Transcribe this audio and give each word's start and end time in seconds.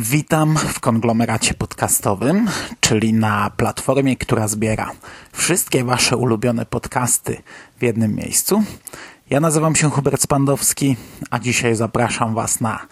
Witam 0.00 0.56
w 0.56 0.80
konglomeracie 0.80 1.54
podcastowym, 1.54 2.50
czyli 2.80 3.12
na 3.12 3.50
platformie, 3.56 4.16
która 4.16 4.48
zbiera 4.48 4.90
wszystkie 5.32 5.84
Wasze 5.84 6.16
ulubione 6.16 6.66
podcasty 6.66 7.42
w 7.78 7.82
jednym 7.82 8.14
miejscu. 8.14 8.62
Ja 9.30 9.40
nazywam 9.40 9.76
się 9.76 9.90
Hubert 9.90 10.22
Spandowski, 10.22 10.96
a 11.30 11.38
dzisiaj 11.38 11.74
zapraszam 11.74 12.34
Was 12.34 12.60
na 12.60 12.86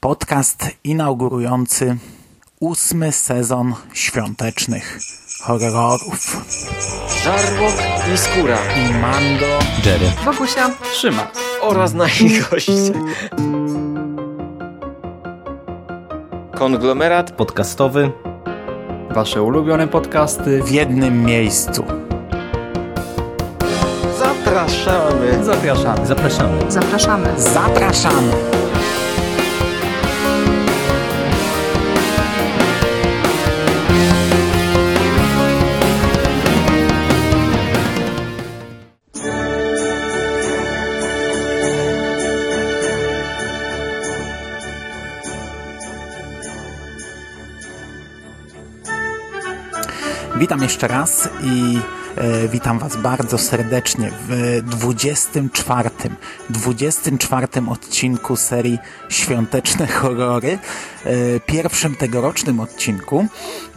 podcast 0.00 0.66
inaugurujący 0.84 1.96
ósmy 2.60 3.12
sezon 3.12 3.74
świątecznych 3.92 4.98
horrorów. 5.42 6.44
Żarłok 7.24 7.74
i 8.14 8.18
Skóra 8.18 8.58
I 8.74 8.94
Mando, 8.94 9.58
Jerry. 9.84 10.12
Bogusia, 10.24 10.70
Trzyma. 10.92 11.30
oraz 11.60 11.94
nasi 11.94 12.40
goście. 12.50 12.92
Konglomerat 16.58 17.30
Podcastowy. 17.32 18.10
wasze 19.10 19.42
ulubione 19.42 19.88
podcasty. 19.88 20.62
w 20.62 20.70
jednym 20.70 21.24
miejscu. 21.24 21.84
zapraszamy. 24.18 25.44
Zapraszamy. 25.44 26.06
Zapraszamy. 26.06 26.70
Zapraszamy. 26.70 27.28
Zapraszamy! 27.36 28.57
Witam 50.38 50.62
jeszcze 50.62 50.88
raz 50.88 51.28
i 51.42 51.78
e, 52.16 52.48
witam 52.48 52.78
Was 52.78 52.96
bardzo 52.96 53.38
serdecznie 53.38 54.10
w 54.28 54.60
24, 54.62 55.90
24 56.50 57.46
odcinku 57.70 58.36
serii 58.36 58.78
Świąteczne 59.08 59.86
Horrory, 59.86 60.58
e, 61.04 61.40
pierwszym 61.40 61.94
tegorocznym 61.94 62.60
odcinku 62.60 63.26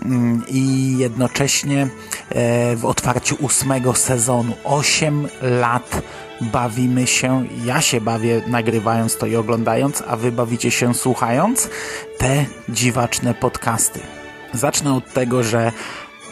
mm, 0.06 0.44
i 0.48 0.96
jednocześnie 0.98 1.88
e, 2.30 2.76
w 2.76 2.86
otwarciu 2.86 3.36
ósmego 3.40 3.94
sezonu. 3.94 4.54
8 4.64 5.28
lat 5.42 6.02
bawimy 6.42 7.08
się, 7.08 7.46
ja 7.66 7.82
się 7.82 8.02
bawię 8.02 8.42
nagrywając 8.48 9.18
to 9.18 9.26
i 9.26 9.36
oglądając, 9.36 10.04
a 10.08 10.18
Wy 10.18 10.32
bawicie 10.32 10.72
się 10.72 10.94
słuchając 10.94 11.70
te 12.18 12.46
dziwaczne 12.70 13.34
podcasty. 13.34 14.00
Zacznę 14.54 14.94
od 14.94 15.14
tego, 15.14 15.44
że 15.44 15.72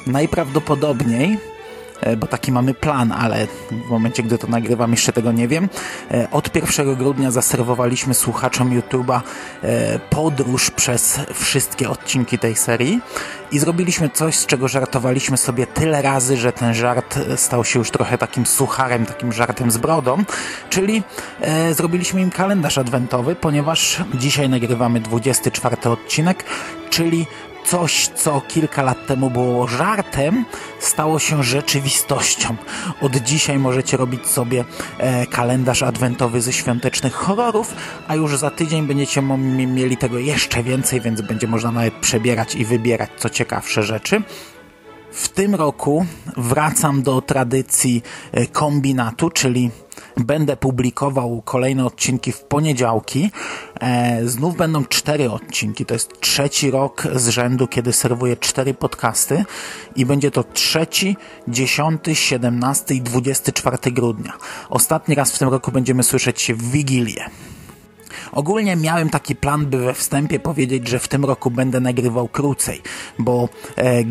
najprawdopodobniej, 0.09 1.37
e, 2.01 2.17
bo 2.17 2.27
taki 2.27 2.51
mamy 2.51 2.73
plan, 2.73 3.11
ale 3.11 3.47
w 3.71 3.89
momencie, 3.89 4.23
gdy 4.23 4.37
to 4.37 4.47
nagrywam, 4.47 4.91
jeszcze 4.91 5.13
tego 5.13 5.31
nie 5.31 5.47
wiem. 5.47 5.69
e, 6.11 6.27
Od 6.31 6.55
1 6.55 6.95
grudnia 6.95 7.31
zaserwowaliśmy 7.31 8.13
słuchaczom 8.13 8.69
YouTube'a 8.69 9.21
e, 9.63 9.99
podróż 10.09 10.71
przez 10.71 11.19
wszystkie 11.33 11.89
odcinki 11.89 12.39
tej 12.39 12.55
serii 12.55 13.01
i 13.51 13.59
zrobiliśmy 13.59 14.09
coś, 14.09 14.35
z 14.35 14.45
czego 14.45 14.67
żartowaliśmy 14.67 15.37
sobie 15.37 15.67
tyle 15.67 16.01
razy, 16.01 16.37
że 16.37 16.51
ten 16.51 16.73
żart 16.73 17.19
stał 17.35 17.65
się 17.65 17.79
już 17.79 17.91
trochę 17.91 18.17
takim 18.17 18.45
sucharem, 18.45 19.05
takim 19.05 19.33
żartem 19.33 19.71
z 19.71 19.77
brodą, 19.77 20.23
czyli 20.69 21.03
zrobiliśmy 21.71 22.21
im 22.21 22.29
kalendarz 22.29 22.77
adwentowy, 22.77 23.35
ponieważ 23.35 23.97
dzisiaj 24.13 24.49
nagrywamy 24.49 24.99
24 24.99 25.77
odcinek, 25.89 26.43
czyli 26.89 27.27
coś, 27.65 28.07
co 28.07 28.41
kilka 28.47 28.81
lat 28.81 29.07
temu 29.07 29.29
było 29.29 29.67
żartem, 29.67 30.45
stało 30.79 31.19
się 31.19 31.43
rzeczywistością. 31.43 32.55
Od 33.01 33.15
dzisiaj 33.15 33.59
możecie 33.59 33.97
robić 33.97 34.27
sobie 34.27 34.65
e, 34.97 35.25
kalendarz 35.25 35.83
adwentowy 35.83 36.41
ze 36.41 36.53
świątecznych 36.53 37.13
horrorów, 37.13 37.75
a 38.07 38.15
już 38.15 38.37
za 38.37 38.49
tydzień 38.49 38.87
będziecie 38.87 39.21
mieli 39.21 39.97
tego 39.97 40.19
jeszcze 40.19 40.63
więcej, 40.63 41.01
więc 41.01 41.21
będzie 41.21 41.47
można 41.47 41.71
nawet 41.71 41.93
przebierać 41.93 42.55
i 42.55 42.65
wybierać 42.65 43.09
co 43.17 43.29
ciekawsze 43.29 43.83
rzeczy. 43.83 44.21
W 45.11 45.29
tym 45.29 45.55
roku 45.55 46.05
wracam 46.37 47.03
do 47.03 47.21
tradycji 47.21 48.03
e, 48.31 48.47
kombinatu, 48.47 49.29
czyli 49.29 49.71
będę 50.17 50.57
publikował 50.57 51.41
kolejne 51.45 51.85
odcinki 51.85 52.31
w 52.31 52.39
poniedziałki. 52.39 53.31
E, 53.81 54.27
znów 54.27 54.57
będą 54.57 54.85
cztery 54.85 55.31
odcinki. 55.31 55.85
To 55.85 55.93
jest 55.93 56.19
trzeci 56.19 56.71
rok 56.71 57.07
z 57.15 57.27
rzędu, 57.29 57.67
kiedy 57.67 57.93
serwuję 57.93 58.37
cztery 58.37 58.73
podcasty 58.73 59.45
i 59.95 60.05
będzie 60.05 60.31
to 60.31 60.43
trzeci, 60.43 61.17
dziesiąty, 61.47 62.15
siedemnasty 62.15 62.95
i 62.95 63.01
dwudziesty 63.01 63.53
czwarty 63.53 63.91
grudnia. 63.91 64.33
Ostatni 64.69 65.15
raz 65.15 65.31
w 65.31 65.39
tym 65.39 65.49
roku 65.49 65.71
będziemy 65.71 66.03
słyszeć 66.03 66.41
się 66.41 66.53
w 66.53 66.71
Wigilię. 66.71 67.29
Ogólnie 68.31 68.75
miałem 68.75 69.09
taki 69.09 69.35
plan, 69.35 69.65
by 69.65 69.77
we 69.77 69.93
wstępie 69.93 70.39
powiedzieć, 70.39 70.87
że 70.87 70.99
w 70.99 71.07
tym 71.07 71.25
roku 71.25 71.51
będę 71.51 71.79
nagrywał 71.79 72.27
krócej, 72.27 72.81
bo 73.19 73.49
e, 73.75 74.03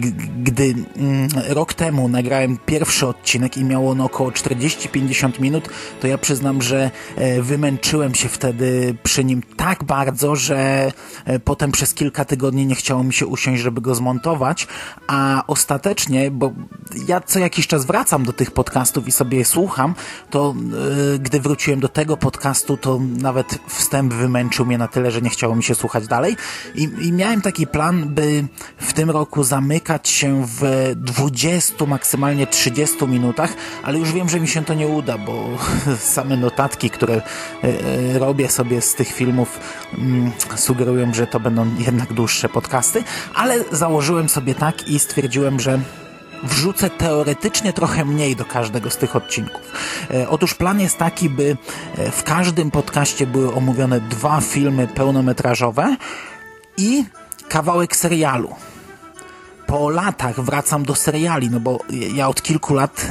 gdy 0.42 0.74
mm, 0.96 1.28
rok 1.48 1.74
temu 1.74 2.08
nagrałem 2.08 2.58
pierwszy 2.66 3.06
odcinek 3.06 3.56
i 3.56 3.64
miało 3.64 3.90
on 3.90 4.00
około 4.00 4.30
40-50 4.30 5.40
minut, 5.40 5.68
to 6.00 6.06
ja 6.06 6.18
przyznam, 6.18 6.62
że 6.62 6.90
e, 7.16 7.42
wymęczyłem 7.42 8.14
się 8.14 8.28
wtedy 8.28 8.94
przy 9.02 9.24
nim 9.24 9.42
tak 9.56 9.84
bardzo, 9.84 10.36
że 10.36 10.92
e, 11.24 11.38
potem 11.38 11.72
przez 11.72 11.94
kilka 11.94 12.24
tygodni 12.24 12.66
nie 12.66 12.74
chciało 12.74 13.04
mi 13.04 13.12
się 13.12 13.26
usiąść, 13.26 13.62
żeby 13.62 13.80
go 13.80 13.94
zmontować, 13.94 14.66
a 15.06 15.44
ostatecznie, 15.46 16.30
bo 16.30 16.52
ja 17.08 17.20
co 17.20 17.38
jakiś 17.38 17.66
czas 17.66 17.84
wracam 17.84 18.24
do 18.24 18.32
tych 18.32 18.50
podcastów 18.50 19.08
i 19.08 19.12
sobie 19.12 19.38
je 19.38 19.44
słucham, 19.44 19.94
to 20.30 20.54
e, 21.14 21.18
gdy 21.18 21.40
wróciłem 21.40 21.80
do 21.80 21.88
tego 21.88 22.16
podcastu, 22.16 22.76
to 22.76 23.00
nawet 23.18 23.58
wstęp 23.68 23.97
wymęczył 24.02 24.66
mnie 24.66 24.78
na 24.78 24.88
tyle, 24.88 25.10
że 25.10 25.22
nie 25.22 25.30
chciało 25.30 25.56
mi 25.56 25.64
się 25.64 25.74
słuchać 25.74 26.06
dalej. 26.06 26.36
I, 26.74 26.90
i 27.00 27.12
miałem 27.12 27.40
taki 27.40 27.66
plan, 27.66 28.08
by 28.08 28.44
w 28.78 28.92
tym 28.92 29.10
roku 29.10 29.44
zamykać 29.44 30.08
się 30.08 30.46
w 30.46 30.92
20, 30.96 31.86
maksymalnie 31.86 32.46
30 32.46 33.06
minutach, 33.06 33.54
ale 33.82 33.98
już 33.98 34.12
wiem, 34.12 34.28
że 34.28 34.40
mi 34.40 34.48
się 34.48 34.64
to 34.64 34.74
nie 34.74 34.86
uda, 34.86 35.18
bo 35.18 35.48
same 36.14 36.36
notatki, 36.36 36.90
które 36.90 37.14
e, 37.14 37.22
e, 37.62 38.18
robię 38.18 38.48
sobie 38.48 38.80
z 38.80 38.94
tych 38.94 39.08
filmów 39.08 39.60
mm, 39.98 40.32
sugerują, 40.56 41.14
że 41.14 41.26
to 41.26 41.40
będą 41.40 41.66
jednak 41.78 42.12
dłuższe 42.12 42.48
podcasty, 42.48 43.04
ale 43.34 43.64
założyłem 43.72 44.28
sobie 44.28 44.54
tak 44.54 44.88
i 44.88 44.98
stwierdziłem, 44.98 45.60
że 45.60 45.80
wrzucę 46.42 46.90
teoretycznie 46.90 47.72
trochę 47.72 48.04
mniej 48.04 48.36
do 48.36 48.44
każdego 48.44 48.90
z 48.90 48.96
tych 48.96 49.16
odcinków. 49.16 49.60
E, 50.10 50.28
otóż 50.28 50.54
plan 50.54 50.80
jest 50.80 50.98
taki, 50.98 51.30
by 51.30 51.56
e, 51.98 52.10
w 52.10 52.22
każdym 52.22 52.70
podcaście 52.70 53.26
były 53.26 53.54
omówione 53.54 54.00
dwa 54.00 54.40
filmy 54.40 54.86
pełnometrażowe 54.86 55.96
i 56.76 57.04
kawałek 57.48 57.96
serialu. 57.96 58.54
Po 59.66 59.90
latach 59.90 60.40
wracam 60.40 60.84
do 60.84 60.94
seriali, 60.94 61.50
no 61.50 61.60
bo 61.60 61.78
ja 62.14 62.28
od 62.28 62.42
kilku 62.42 62.74
lat 62.74 63.06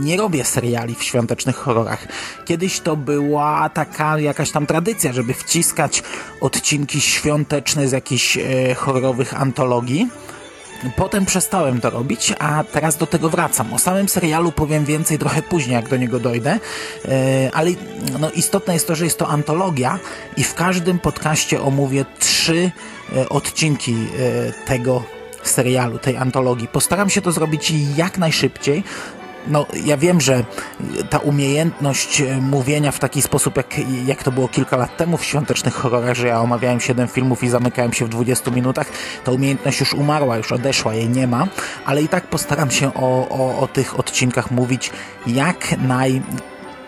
nie 0.00 0.16
robię 0.16 0.44
seriali 0.44 0.94
w 0.94 1.02
świątecznych 1.02 1.56
horrorach. 1.56 2.08
Kiedyś 2.44 2.80
to 2.80 2.96
była 2.96 3.68
taka 3.68 4.18
jakaś 4.18 4.50
tam 4.50 4.66
tradycja, 4.66 5.12
żeby 5.12 5.34
wciskać 5.34 6.02
odcinki 6.40 7.00
świąteczne 7.00 7.88
z 7.88 7.92
jakichś 7.92 8.36
e, 8.36 8.74
horrorowych 8.74 9.40
antologii. 9.40 10.08
Potem 10.96 11.26
przestałem 11.26 11.80
to 11.80 11.90
robić, 11.90 12.34
a 12.38 12.64
teraz 12.64 12.96
do 12.96 13.06
tego 13.06 13.28
wracam. 13.28 13.72
O 13.72 13.78
samym 13.78 14.08
serialu 14.08 14.52
powiem 14.52 14.84
więcej 14.84 15.18
trochę 15.18 15.42
później, 15.42 15.74
jak 15.74 15.88
do 15.88 15.96
niego 15.96 16.20
dojdę, 16.20 16.58
E, 17.08 17.50
ale 17.54 17.70
no, 18.20 18.30
istotne 18.30 18.72
jest 18.74 18.86
to, 18.86 18.94
że 18.94 19.04
jest 19.04 19.18
to 19.18 19.28
antologia 19.28 19.98
i 20.36 20.44
w 20.44 20.54
każdym 20.54 20.98
podcaście 20.98 21.62
omówię 21.62 22.04
trzy 22.18 22.70
e, 23.16 23.28
odcinki 23.28 23.92
e, 23.92 24.52
tego 24.66 25.02
serialu, 25.42 25.98
tej 25.98 26.16
antologii. 26.16 26.68
Postaram 26.68 27.10
się 27.10 27.22
to 27.22 27.32
zrobić 27.32 27.72
jak 27.96 28.18
najszybciej, 28.18 28.84
no, 29.46 29.66
ja 29.84 29.96
wiem, 29.96 30.20
że 30.20 30.44
ta 31.10 31.18
umiejętność 31.18 32.20
e, 32.20 32.36
mówienia 32.40 32.92
w 32.92 32.98
taki 32.98 33.22
sposób, 33.22 33.56
jak, 33.56 33.74
jak 34.06 34.22
to 34.22 34.32
było 34.32 34.48
kilka 34.48 34.76
lat 34.76 34.96
temu 34.96 35.16
w 35.16 35.24
świątecznych 35.24 35.74
horrorach, 35.74 36.16
że 36.16 36.28
ja 36.28 36.40
omawiałem 36.40 36.80
7 36.80 37.08
filmów 37.08 37.42
i 37.42 37.48
zamykałem 37.48 37.92
się 37.92 38.04
w 38.04 38.08
20 38.08 38.50
minutach, 38.50 38.86
ta 39.24 39.32
umiejętność 39.32 39.80
już 39.80 39.94
umarła, 39.94 40.36
już 40.36 40.52
odeszła, 40.52 40.94
jej 40.94 41.08
nie 41.08 41.26
ma, 41.26 41.48
ale 41.84 42.02
i 42.02 42.08
tak 42.08 42.26
postaram 42.26 42.70
się 42.70 42.94
o, 42.94 43.28
o, 43.28 43.58
o 43.60 43.68
tych 43.68 43.98
odcinkach 43.98 44.50
mówić 44.50 44.90
jak 45.26 45.78
naj 45.78 46.22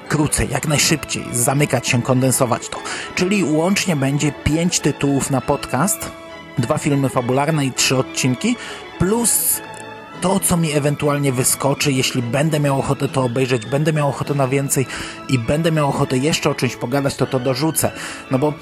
krócej, 0.08 0.48
jak 0.50 0.68
najszybciej, 0.68 1.24
zamykać 1.32 1.88
się, 1.88 2.02
kondensować 2.02 2.68
to. 2.68 2.78
Czyli 3.14 3.44
łącznie 3.44 3.96
będzie 3.96 4.32
5 4.32 4.80
tytułów 4.80 5.30
na 5.30 5.40
podcast, 5.40 6.10
dwa 6.58 6.78
filmy 6.78 7.08
fabularne 7.08 7.66
i 7.66 7.72
trzy 7.72 7.96
odcinki, 7.96 8.56
plus 8.98 9.60
to, 10.24 10.40
co 10.40 10.56
mi 10.56 10.72
ewentualnie 10.72 11.32
wyskoczy, 11.32 11.92
jeśli 11.92 12.22
będę 12.22 12.60
miał 12.60 12.78
ochotę 12.78 13.08
to 13.08 13.22
obejrzeć, 13.22 13.66
będę 13.66 13.92
miał 13.92 14.08
ochotę 14.08 14.34
na 14.34 14.48
więcej 14.48 14.86
i 15.28 15.38
będę 15.38 15.72
miał 15.72 15.88
ochotę 15.88 16.18
jeszcze 16.18 16.50
o 16.50 16.54
czymś 16.54 16.76
pogadać, 16.76 17.16
to 17.16 17.26
to 17.26 17.40
dorzucę. 17.40 17.92
No 18.30 18.38
bo 18.38 18.52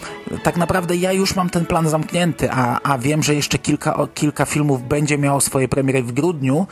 tak 0.43 0.57
naprawdę 0.57 0.97
ja 0.97 1.13
już 1.13 1.37
mam 1.37 1.51
ten 1.51 1.67
plan 1.67 1.89
zamknięty, 1.89 2.51
a, 2.51 2.81
a 2.83 2.99
wiem, 2.99 3.23
że 3.23 3.35
jeszcze 3.35 3.59
kilka, 3.59 4.09
kilka 4.15 4.45
filmów 4.45 4.89
będzie 4.89 5.19
miało 5.19 5.41
swoje 5.41 5.69
premiery 5.69 6.03
w 6.03 6.13
grudniu 6.13 6.67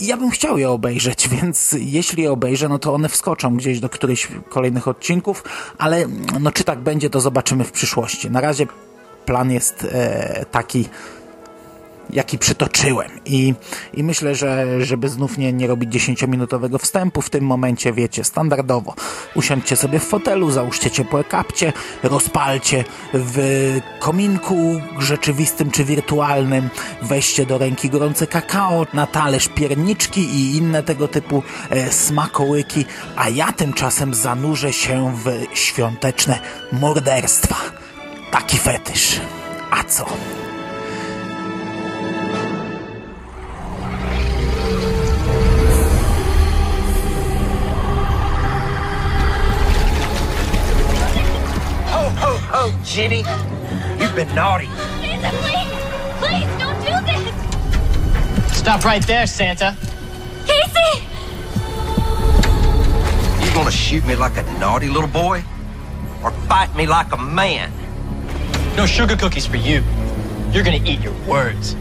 ja 0.00 0.16
bym 0.16 0.30
chciał 0.30 0.58
je 0.58 0.70
obejrzeć, 0.70 1.28
więc 1.42 1.76
jeśli 1.78 2.22
je 2.22 2.32
obejrzę, 2.32 2.68
no 2.68 2.78
to 2.78 2.94
one 2.94 3.08
wskoczą 3.08 3.56
gdzieś 3.56 3.80
do 3.80 3.88
którychś 3.88 4.28
kolejnych 4.48 4.88
odcinków, 4.88 5.44
ale 5.78 6.06
no 6.40 6.52
czy 6.52 6.64
tak 6.64 6.78
będzie, 6.78 7.10
to 7.10 7.20
zobaczymy 7.20 7.64
w 7.64 7.72
przyszłości. 7.72 8.30
Na 8.30 8.40
razie 8.40 8.66
plan 9.26 9.50
jest 9.50 9.86
e, 9.92 10.44
taki 10.50 10.88
jaki 12.10 12.38
przytoczyłem. 12.38 13.10
I, 13.24 13.54
i 13.94 14.04
myślę, 14.04 14.34
że 14.34 14.66
żeby 14.84 15.08
znów 15.08 15.38
nie, 15.38 15.52
nie 15.52 15.66
robić 15.66 15.90
10-minutowego 15.90 16.78
wstępu, 16.78 17.22
w 17.22 17.30
tym 17.30 17.44
momencie 17.44 17.92
wiecie, 17.92 18.24
standardowo 18.24 18.94
usiądźcie 19.34 19.76
sobie 19.76 19.98
w 19.98 20.04
fotelu, 20.04 20.50
załóżcie 20.50 20.90
ciepłe 20.90 21.24
kapcie, 21.24 21.72
rozpalcie 22.02 22.84
w 23.14 23.78
kominku 23.98 24.80
rzeczywistym 24.98 25.70
czy 25.70 25.84
wirtualnym, 25.84 26.68
weźcie 27.02 27.46
do 27.46 27.58
ręki 27.58 27.90
gorące 27.90 28.26
kakao, 28.26 28.86
na 28.94 29.06
talerz 29.06 29.48
pierniczki 29.48 30.20
i 30.20 30.56
inne 30.56 30.82
tego 30.82 31.08
typu 31.08 31.42
e, 31.70 31.92
smakołyki, 31.92 32.84
a 33.16 33.28
ja 33.28 33.52
tymczasem 33.52 34.14
zanurzę 34.14 34.72
się 34.72 35.14
w 35.24 35.56
świąteczne 35.58 36.38
morderstwa. 36.72 37.56
Taki 38.30 38.58
fetysz. 38.58 39.20
A 39.70 39.84
co? 39.84 40.06
Oh, 52.60 52.76
Jenny, 52.84 53.18
you've 54.02 54.16
been 54.16 54.34
naughty. 54.34 54.66
Santa, 54.66 55.30
please! 55.38 55.70
Please, 56.18 56.58
don't 56.58 56.80
do 56.82 56.90
this! 57.06 58.58
Stop 58.58 58.84
right 58.84 59.06
there, 59.06 59.28
Santa. 59.28 59.76
Casey! 60.44 61.04
You 63.44 63.54
gonna 63.54 63.70
shoot 63.70 64.04
me 64.06 64.16
like 64.16 64.36
a 64.36 64.42
naughty 64.58 64.88
little 64.88 65.08
boy? 65.08 65.44
Or 66.24 66.32
fight 66.48 66.74
me 66.74 66.84
like 66.84 67.12
a 67.12 67.16
man? 67.16 67.70
No 68.76 68.86
sugar 68.86 69.16
cookies 69.16 69.46
for 69.46 69.56
you. 69.56 69.84
You're 70.50 70.64
gonna 70.64 70.82
eat 70.84 70.98
your 70.98 71.14
words. 71.28 71.76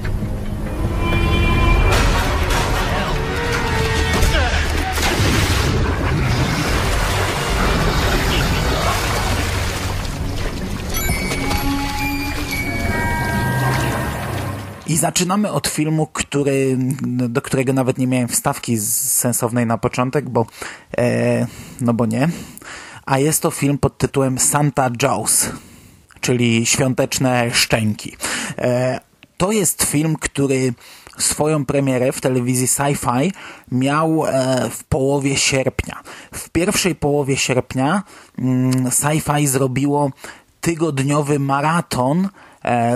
I 14.97 14.99
zaczynamy 14.99 15.51
od 15.51 15.67
filmu, 15.67 16.07
który, 16.13 16.77
do 17.29 17.41
którego 17.41 17.73
nawet 17.73 17.97
nie 17.97 18.07
miałem 18.07 18.27
wstawki 18.27 18.77
sensownej 18.77 19.65
na 19.65 19.77
początek, 19.77 20.29
bo 20.29 20.45
e, 20.97 21.47
no 21.81 21.93
bo 21.93 22.05
nie. 22.05 22.29
A 23.05 23.19
jest 23.19 23.41
to 23.41 23.51
film 23.51 23.77
pod 23.77 23.97
tytułem 23.97 24.39
Santa 24.39 24.89
Jaws, 25.01 25.49
czyli 26.21 26.65
Świąteczne 26.65 27.51
Szczęki. 27.53 28.15
E, 28.57 28.99
to 29.37 29.51
jest 29.51 29.83
film, 29.83 30.15
który 30.15 30.73
swoją 31.17 31.65
premierę 31.65 32.11
w 32.11 32.21
telewizji 32.21 32.67
Sci-Fi 32.67 33.31
miał 33.71 34.25
e, 34.25 34.69
w 34.69 34.83
połowie 34.83 35.37
sierpnia. 35.37 36.03
W 36.31 36.49
pierwszej 36.49 36.95
połowie 36.95 37.37
sierpnia 37.37 38.03
mm, 38.39 38.71
Sci-Fi 38.71 39.47
zrobiło 39.47 40.11
tygodniowy 40.61 41.39
maraton 41.39 42.29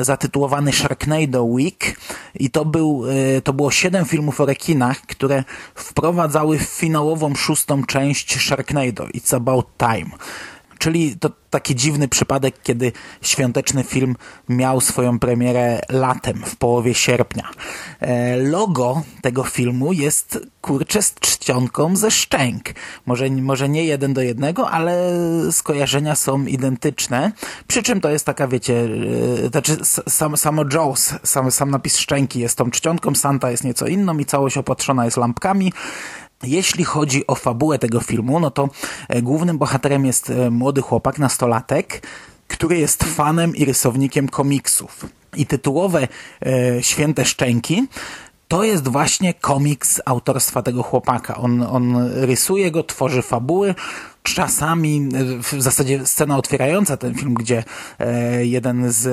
zatytułowany 0.02 0.74
Sharknado 0.74 1.44
Week 1.44 2.00
i 2.36 2.50
to, 2.50 2.66
był, 2.66 3.04
e, 3.38 3.42
to 3.42 3.54
było 3.54 3.72
siedem 3.72 4.06
filmów 4.06 4.42
o 4.42 4.46
rekinach, 4.46 5.02
które 5.02 5.44
wprowadzały 5.76 6.60
finałową 6.60 7.36
szóstą 7.36 7.86
część 7.86 8.48
Sharknado 8.48 9.04
It's 9.04 9.36
About 9.36 9.68
Time. 9.78 10.10
Czyli 10.82 11.18
to 11.18 11.30
taki 11.50 11.76
dziwny 11.76 12.08
przypadek, 12.08 12.56
kiedy 12.64 12.92
świąteczny 13.22 13.84
film 13.84 14.16
miał 14.50 14.82
swoją 14.82 15.20
premierę 15.20 15.80
latem, 15.90 16.42
w 16.46 16.56
połowie 16.56 16.94
sierpnia. 16.94 17.50
E, 18.00 18.38
logo 18.38 19.02
tego 19.22 19.44
filmu 19.44 19.94
jest 19.94 20.40
kurczę 20.62 21.02
z 21.02 21.14
czcionką 21.14 21.96
ze 21.96 22.12
szczęk. 22.12 22.64
Może, 23.06 23.30
może 23.30 23.70
nie 23.70 23.86
jeden 23.86 24.14
do 24.14 24.22
jednego, 24.22 24.70
ale 24.70 25.14
skojarzenia 25.52 26.16
są 26.16 26.46
identyczne. 26.46 27.32
Przy 27.68 27.84
czym 27.84 28.02
to 28.02 28.10
jest 28.10 28.26
taka, 28.26 28.48
wiecie, 28.48 28.90
e, 29.46 29.50
znaczy 29.50 29.78
sam, 30.08 30.38
samo 30.38 30.64
Jaws, 30.74 31.14
sam, 31.24 31.52
sam 31.52 31.72
napis 31.72 31.98
szczęki 31.98 32.40
jest 32.40 32.58
tą 32.58 32.72
czcionką, 32.72 33.16
Santa 33.16 33.52
jest 33.52 33.64
nieco 33.64 33.88
inną 33.88 34.18
i 34.18 34.26
całość 34.26 34.58
opatrzona 34.58 35.06
jest 35.06 35.18
lampkami. 35.18 35.74
Jeśli 36.44 36.84
chodzi 36.84 37.28
o 37.28 37.36
fabułę 37.36 37.80
tego 37.80 38.00
filmu, 38.00 38.40
no 38.40 38.52
to 38.52 38.70
e, 39.10 39.22
głównym 39.22 39.58
bohaterem 39.58 40.06
jest 40.06 40.30
e, 40.30 40.50
młody 40.50 40.82
chłopak, 40.82 41.20
nastolatek, 41.20 42.08
który 42.48 42.78
jest 42.78 43.04
fanem 43.04 43.56
i 43.56 43.66
rysownikiem 43.66 44.30
komiksów. 44.30 45.06
I 45.36 45.46
tytułowe 45.46 46.08
e, 46.46 46.84
Święte 46.84 47.26
Szczęki 47.26 47.88
to 48.48 48.64
jest 48.64 48.88
właśnie 48.88 49.34
komiks 49.34 50.02
autorstwa 50.06 50.62
tego 50.62 50.84
chłopaka. 50.84 51.36
On, 51.38 51.62
on 51.62 52.12
rysuje 52.14 52.72
go, 52.72 52.84
tworzy 52.84 53.22
fabuły, 53.22 53.76
czasami 54.24 55.10
w 55.44 55.62
zasadzie 55.62 56.06
scena 56.06 56.38
otwierająca 56.38 56.98
ten 56.98 57.16
film, 57.16 57.34
gdzie 57.34 57.64
e, 58.00 58.46
jeden 58.46 58.92
z, 58.92 59.08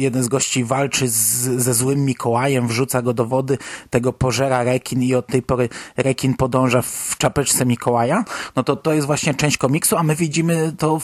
jeden 0.00 0.22
z 0.22 0.28
gości 0.28 0.64
walczy 0.64 1.08
z, 1.08 1.16
ze 1.62 1.74
złym 1.74 2.04
Mikołajem, 2.04 2.68
wrzuca 2.68 3.02
go 3.02 3.14
do 3.14 3.26
wody, 3.26 3.58
tego 3.90 4.12
pożera 4.12 4.64
rekin 4.64 5.02
i 5.02 5.14
od 5.14 5.26
tej 5.26 5.42
pory 5.42 5.68
rekin 5.96 6.34
podąża 6.34 6.82
w 6.82 7.14
czapeczce 7.18 7.66
Mikołaja, 7.66 8.24
no 8.56 8.62
to 8.62 8.76
to 8.76 8.92
jest 8.92 9.06
właśnie 9.06 9.34
część 9.34 9.56
komiksu, 9.56 9.96
a 9.96 10.02
my 10.02 10.16
widzimy 10.16 10.72
to 10.78 11.00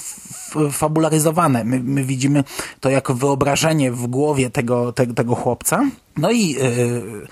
fabularyzowane. 0.73 1.65
My, 1.65 1.81
my 1.81 2.05
widzimy 2.05 2.45
to 2.81 2.91
jako 2.91 3.15
wyobrażenie 3.15 3.93
w 3.93 4.07
głowie 4.07 4.51
tego, 4.51 4.93
te, 4.93 5.07
tego 5.07 5.35
chłopca. 5.35 5.85
No 6.17 6.31
i 6.31 6.49
yy, 6.49 7.27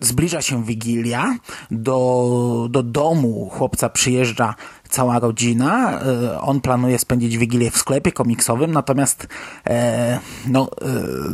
Zbliża 0.00 0.42
się 0.42 0.64
Wigilia, 0.64 1.36
do, 1.70 2.66
do 2.70 2.82
domu 2.82 3.50
chłopca 3.52 3.88
przyjeżdża 3.88 4.54
cała 4.88 5.18
rodzina. 5.18 6.00
E, 6.00 6.40
on 6.40 6.60
planuje 6.60 6.98
spędzić 6.98 7.38
Wigilię 7.38 7.70
w 7.70 7.76
sklepie 7.78 8.12
komiksowym, 8.12 8.72
natomiast 8.72 9.26
e, 9.66 10.20
no, 10.46 10.70
e, 10.70 10.86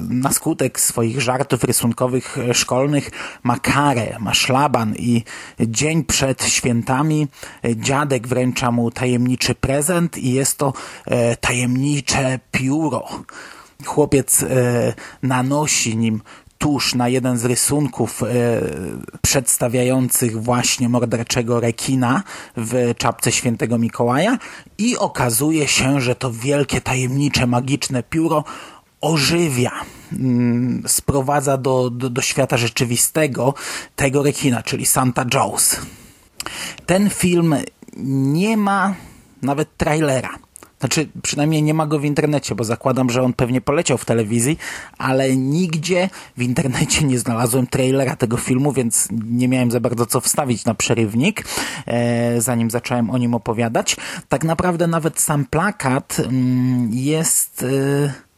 na 0.09 0.32
skutek 0.32 0.81
swoich 0.81 1.20
żartów 1.20 1.65
rysunkowych 1.65 2.36
szkolnych 2.53 3.10
ma 3.43 3.58
karę, 3.58 4.17
ma 4.20 4.34
szlaban 4.34 4.94
i 4.96 5.25
dzień 5.60 6.05
przed 6.05 6.44
świętami 6.44 7.29
dziadek 7.77 8.29
wręcza 8.29 8.70
mu 8.70 8.91
tajemniczy 8.91 9.55
prezent 9.55 10.19
i 10.19 10.32
jest 10.32 10.58
to 10.58 10.72
tajemnicze 11.41 12.39
pióro. 12.51 13.08
Chłopiec 13.86 14.44
nanosi 15.22 15.96
nim 15.96 16.20
tusz 16.62 16.94
na 16.94 17.08
jeden 17.08 17.38
z 17.38 17.44
rysunków 17.44 18.22
e, 18.22 18.26
przedstawiających 19.22 20.42
właśnie 20.42 20.88
morderczego 20.88 21.60
rekina 21.60 22.22
w 22.56 22.94
czapce 22.98 23.32
świętego 23.32 23.78
Mikołaja 23.78 24.38
i 24.78 24.98
okazuje 24.98 25.69
się, 25.69 26.00
że 26.00 26.14
to 26.14 26.32
wielkie, 26.32 26.81
tajemnicze, 26.81 27.46
magiczne 27.46 28.02
pióro 28.02 28.44
ożywia, 29.00 29.70
mm, 30.12 30.82
sprowadza 30.86 31.56
do, 31.56 31.90
do, 31.90 32.10
do 32.10 32.22
świata 32.22 32.56
rzeczywistego 32.56 33.54
tego 33.96 34.22
rekina, 34.22 34.62
czyli 34.62 34.86
Santa 34.86 35.24
Jaws. 35.34 35.76
Ten 36.86 37.10
film 37.10 37.56
nie 38.04 38.56
ma 38.56 38.94
nawet 39.42 39.76
trailera. 39.76 40.38
Znaczy, 40.82 41.08
przynajmniej 41.22 41.62
nie 41.62 41.74
ma 41.74 41.86
go 41.86 41.98
w 41.98 42.05
internecie, 42.05 42.55
bo 42.55 42.65
zakładam, 42.65 43.10
że 43.10 43.22
on 43.22 43.32
pewnie 43.32 43.60
poleciał 43.60 43.98
w 43.98 44.05
telewizji, 44.05 44.58
ale 44.98 45.36
nigdzie 45.36 46.10
w 46.36 46.43
internecie 46.43 47.05
nie 47.05 47.19
znalazłem 47.19 47.67
trailera 47.67 48.17
tego 48.17 48.36
filmu, 48.36 48.72
więc 48.72 49.08
nie 49.27 49.48
miałem 49.48 49.70
za 49.70 49.81
bardzo 49.81 50.06
co 50.06 50.20
wstawić 50.20 50.65
na 50.65 50.74
przerywnik, 50.74 51.44
e, 51.86 52.41
zanim 52.41 52.70
zacząłem 52.70 53.10
o 53.10 53.19
nim 53.19 53.34
opowiadać. 53.34 53.96
Tak 54.29 54.44
naprawdę 54.44 54.86
nawet 54.86 55.20
sam 55.20 55.44
plakat 55.44 56.17
mm, 56.20 56.91
jest... 56.93 57.62
E, 57.62 58.31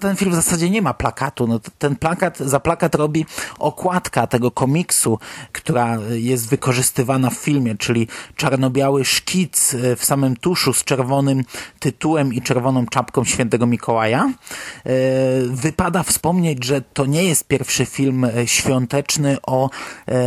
ten 0.00 0.16
film 0.16 0.30
w 0.30 0.34
zasadzie 0.34 0.70
nie 0.70 0.82
ma 0.82 0.94
plakatu. 0.94 1.46
No, 1.46 1.60
ten 1.78 1.96
plakat, 1.96 2.38
za 2.38 2.60
plakat 2.60 2.94
robi 2.94 3.26
okładka 3.58 4.26
tego 4.26 4.50
komiksu, 4.50 5.18
która 5.52 5.98
jest 6.10 6.48
wykorzystywana 6.48 7.30
w 7.30 7.34
filmie, 7.34 7.76
czyli 7.76 8.08
czarno-biały 8.36 9.04
szkic 9.04 9.74
e, 9.74 9.96
w 9.96 10.04
samym 10.04 10.36
tuszu 10.36 10.72
z 10.72 10.84
czerwonym 10.84 11.44
tytułem 11.78 12.34
i 12.34 12.42
czerwoną 12.42 12.86
czapką 12.86 13.24
świętego 13.24 13.66
Mikołaja. 13.66 14.20
E, 14.24 14.32
wypada 15.46 16.02
wspomnieć, 16.02 16.64
że 16.64 16.80
to 16.80 17.06
nie 17.06 17.24
jest 17.24 17.46
pierwszy 17.46 17.86
film 17.86 18.24
e, 18.24 18.46
świąteczny 18.46 19.36
o 19.46 19.70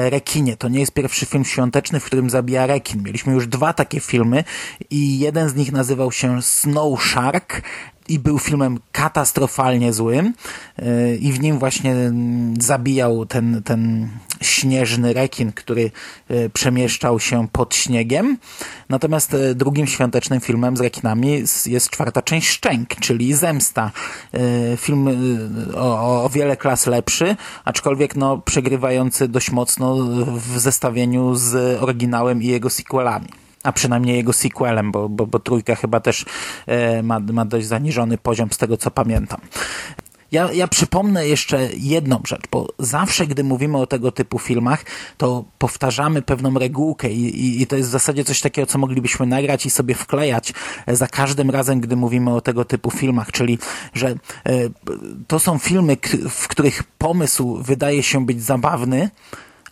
rekinie. 0.09 0.57
To 0.57 0.67
nie 0.67 0.79
jest 0.79 0.93
pierwszy 0.93 1.25
film 1.25 1.45
świąteczny, 1.45 1.99
w 1.99 2.05
którym 2.05 2.29
zabija 2.29 2.65
rekin. 2.65 3.03
Mieliśmy 3.03 3.33
już 3.33 3.47
dwa 3.47 3.73
takie 3.73 3.99
filmy 3.99 4.43
i 4.89 5.19
jeden 5.19 5.49
z 5.49 5.55
nich 5.55 5.71
nazywał 5.71 6.11
się 6.11 6.41
Snow 6.41 7.03
Shark, 7.03 7.61
i 8.09 8.19
był 8.19 8.39
filmem 8.39 8.79
katastrofalnie 8.91 9.93
złym 9.93 10.33
yy, 10.77 11.17
i 11.17 11.33
w 11.33 11.39
nim 11.39 11.59
właśnie 11.59 11.91
mm, 11.91 12.61
zabijał 12.61 13.25
ten, 13.25 13.63
ten 13.63 14.09
śnieżny 14.41 15.13
rekin, 15.13 15.51
który 15.51 15.91
yy, 16.29 16.49
przemieszczał 16.49 17.19
się 17.19 17.47
pod 17.51 17.75
śniegiem. 17.75 18.37
Natomiast 18.89 19.33
yy, 19.33 19.55
drugim 19.55 19.87
świątecznym 19.87 20.41
filmem 20.41 20.77
z 20.77 20.81
rekinami 20.81 21.43
jest 21.65 21.89
czwarta 21.89 22.21
część 22.21 22.47
Szczęk, 22.47 22.95
czyli 22.95 23.33
Zemsta. 23.33 23.91
Film 24.77 25.07
o, 25.75 26.23
o 26.23 26.29
wiele 26.29 26.57
klas 26.57 26.87
lepszy, 26.87 27.35
aczkolwiek 27.65 28.15
no, 28.15 28.37
przegrywający 28.37 29.27
dość 29.27 29.51
mocno 29.51 29.95
w 30.25 30.59
zestawieniu 30.59 31.35
z 31.35 31.81
oryginałem 31.81 32.43
i 32.43 32.47
jego 32.47 32.69
sequelami 32.69 33.40
a 33.63 33.71
przynajmniej 33.71 34.17
jego 34.17 34.33
sequelem, 34.33 34.91
bo, 34.91 35.09
bo, 35.09 35.27
bo 35.27 35.39
trójka 35.39 35.75
chyba 35.75 35.99
też 35.99 36.25
e, 36.65 37.03
ma, 37.03 37.19
ma 37.19 37.45
dość 37.45 37.67
zaniżony 37.67 38.17
poziom 38.17 38.51
z 38.51 38.57
tego 38.57 38.77
co 38.77 38.91
pamiętam. 38.91 39.39
Ja, 40.31 40.51
ja 40.51 40.67
przypomnę 40.67 41.27
jeszcze 41.27 41.69
jedną 41.77 42.21
rzecz, 42.27 42.41
bo 42.51 42.67
zawsze, 42.79 43.27
gdy 43.27 43.43
mówimy 43.43 43.77
o 43.77 43.87
tego 43.87 44.11
typu 44.11 44.39
filmach, 44.39 44.85
to 45.17 45.43
powtarzamy 45.57 46.21
pewną 46.21 46.59
regułkę 46.59 47.09
i, 47.09 47.45
i, 47.45 47.61
i, 47.61 47.67
to 47.67 47.75
jest 47.75 47.89
w 47.89 47.91
zasadzie 47.91 48.23
coś 48.23 48.41
takiego, 48.41 48.65
co 48.65 48.77
moglibyśmy 48.77 49.25
nagrać 49.25 49.65
i 49.65 49.69
sobie 49.69 49.95
wklejać 49.95 50.53
za 50.87 51.07
każdym 51.07 51.49
razem, 51.49 51.81
gdy 51.81 51.95
mówimy 51.95 52.33
o 52.35 52.41
tego 52.41 52.65
typu 52.65 52.91
filmach, 52.91 53.31
czyli, 53.31 53.59
że 53.93 54.07
e, 54.09 54.15
to 55.27 55.39
są 55.39 55.57
filmy, 55.57 55.97
w 56.29 56.47
których 56.47 56.83
pomysł 56.83 57.57
wydaje 57.63 58.03
się 58.03 58.25
być 58.25 58.43
zabawny, 58.43 59.09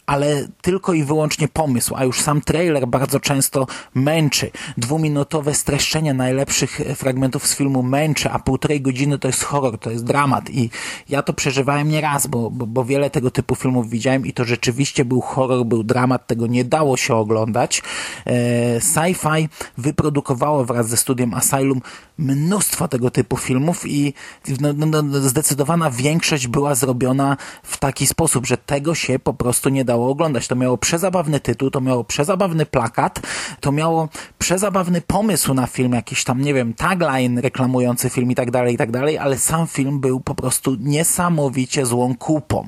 ale 0.10 0.48
tylko 0.62 0.94
i 0.94 1.04
wyłącznie 1.04 1.48
pomysł, 1.48 1.94
a 1.98 2.04
już 2.04 2.22
sam 2.22 2.42
trailer 2.42 2.88
bardzo 2.88 3.20
często 3.20 3.68
męczy. 3.94 4.52
Dwuminutowe 4.78 5.54
streszczenie 5.54 6.14
najlepszych 6.14 6.82
fragmentów 6.96 7.48
z 7.48 7.56
filmu 7.56 7.84
męczy, 7.84 8.30
a 8.32 8.40
półtorej 8.40 8.82
godziny 8.82 9.20
to 9.20 9.28
jest 9.28 9.44
horror, 9.44 9.78
to 9.78 9.92
jest 9.92 10.04
dramat 10.04 10.50
i 10.50 10.70
ja 11.10 11.22
to 11.22 11.34
przeżywałem 11.34 11.90
nieraz, 11.90 12.28
bo, 12.28 12.52
bo, 12.52 12.68
bo 12.68 12.86
wiele 12.86 13.10
tego 13.10 13.32
typu 13.32 13.56
filmów 13.56 13.90
widziałem 13.90 14.26
i 14.26 14.34
to 14.34 14.46
rzeczywiście 14.46 15.06
był 15.06 15.22
horror, 15.22 15.66
był 15.66 15.84
dramat, 15.84 16.28
tego 16.28 16.48
nie 16.48 16.66
dało 16.66 16.98
się 16.98 17.16
oglądać. 17.16 17.82
E, 18.26 18.80
Sci-Fi 18.80 19.50
wyprodukowało 19.78 20.66
wraz 20.66 20.88
ze 20.90 20.98
studiem 20.98 21.34
Asylum 21.34 21.82
mnóstwo 22.18 22.88
tego 22.88 23.12
typu 23.12 23.38
filmów 23.38 23.88
i 23.88 24.14
no, 24.62 24.74
no, 24.74 25.02
no, 25.02 25.20
zdecydowana 25.20 25.92
większość 25.92 26.48
była 26.48 26.76
zrobiona 26.76 27.38
w 27.64 27.78
taki 27.78 28.08
sposób, 28.08 28.48
że 28.48 28.58
tego 28.58 28.96
się 28.96 29.20
po 29.20 29.34
prostu 29.34 29.70
nie 29.70 29.86
dało 29.86 29.99
dało 30.00 30.12
oglądać. 30.12 30.48
To 30.48 30.56
miało 30.56 30.78
przezabawny 30.78 31.40
tytuł, 31.40 31.72
to 31.72 31.82
miało 31.82 32.04
przezabawny 32.04 32.66
plakat, 32.66 33.20
to 33.60 33.72
miało 33.72 34.10
przezabawny 34.40 35.02
pomysł 35.02 35.54
na 35.54 35.68
film, 35.68 35.94
jakiś 35.94 36.24
tam, 36.24 36.42
nie 36.42 36.54
wiem, 36.54 36.74
tagline 36.74 37.42
reklamujący 37.42 38.10
film 38.10 38.32
i 38.32 38.36
tak 38.36 38.52
dalej, 38.52 38.74
i 38.74 38.78
tak 38.78 38.92
dalej, 38.92 39.18
ale 39.18 39.38
sam 39.38 39.68
film 39.68 40.00
był 40.00 40.20
po 40.20 40.36
prostu 40.36 40.76
niesamowicie 40.80 41.86
złą 41.86 42.16
kupą. 42.16 42.68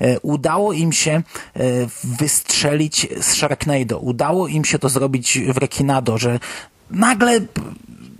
E, 0.00 0.20
udało 0.20 0.72
im 0.72 0.92
się 0.92 1.12
e, 1.12 1.22
wystrzelić 2.04 3.08
z 3.20 3.26
Sharknado. 3.26 3.98
Udało 3.98 4.48
im 4.48 4.64
się 4.64 4.78
to 4.78 4.88
zrobić 4.88 5.38
w 5.54 5.56
Rekinado, 5.56 6.18
że 6.18 6.40
nagle 6.90 7.40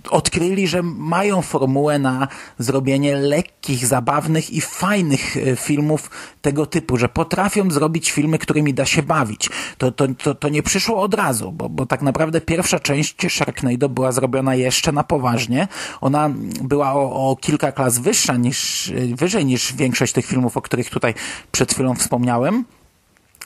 odkryli, 0.09 0.67
że 0.67 0.83
mają 0.83 1.41
formułę 1.41 1.99
na 1.99 2.27
zrobienie 2.59 3.15
lekkich, 3.15 3.87
zabawnych 3.87 4.51
i 4.51 4.61
fajnych 4.61 5.37
e, 5.37 5.55
filmów 5.55 6.09
tego 6.41 6.65
typu, 6.65 6.97
że 6.97 7.09
potrafią 7.09 7.71
zrobić 7.71 8.11
filmy, 8.11 8.37
którymi 8.39 8.73
da 8.73 8.85
się 8.85 9.03
bawić. 9.03 9.49
To, 9.77 9.91
to, 9.91 10.07
to, 10.23 10.35
to 10.35 10.49
nie 10.49 10.63
przyszło 10.63 11.01
od 11.01 11.13
razu, 11.13 11.51
bo, 11.51 11.69
bo 11.69 11.85
tak 11.85 12.01
naprawdę 12.01 12.41
pierwsza 12.41 12.79
część 12.79 13.15
Sharknado 13.29 13.89
była 13.89 14.11
zrobiona 14.11 14.55
jeszcze 14.55 14.91
na 14.91 15.03
poważnie. 15.03 15.67
Ona 16.01 16.29
była 16.61 16.93
o, 16.93 17.29
o 17.29 17.35
kilka 17.35 17.71
klas 17.71 17.99
wyższa 17.99 18.37
niż, 18.37 18.89
e, 18.89 19.15
wyżej 19.15 19.45
niż 19.45 19.73
większość 19.73 20.13
tych 20.13 20.25
filmów, 20.25 20.57
o 20.57 20.61
których 20.61 20.89
tutaj 20.89 21.13
przed 21.51 21.73
chwilą 21.73 21.95
wspomniałem 21.95 22.65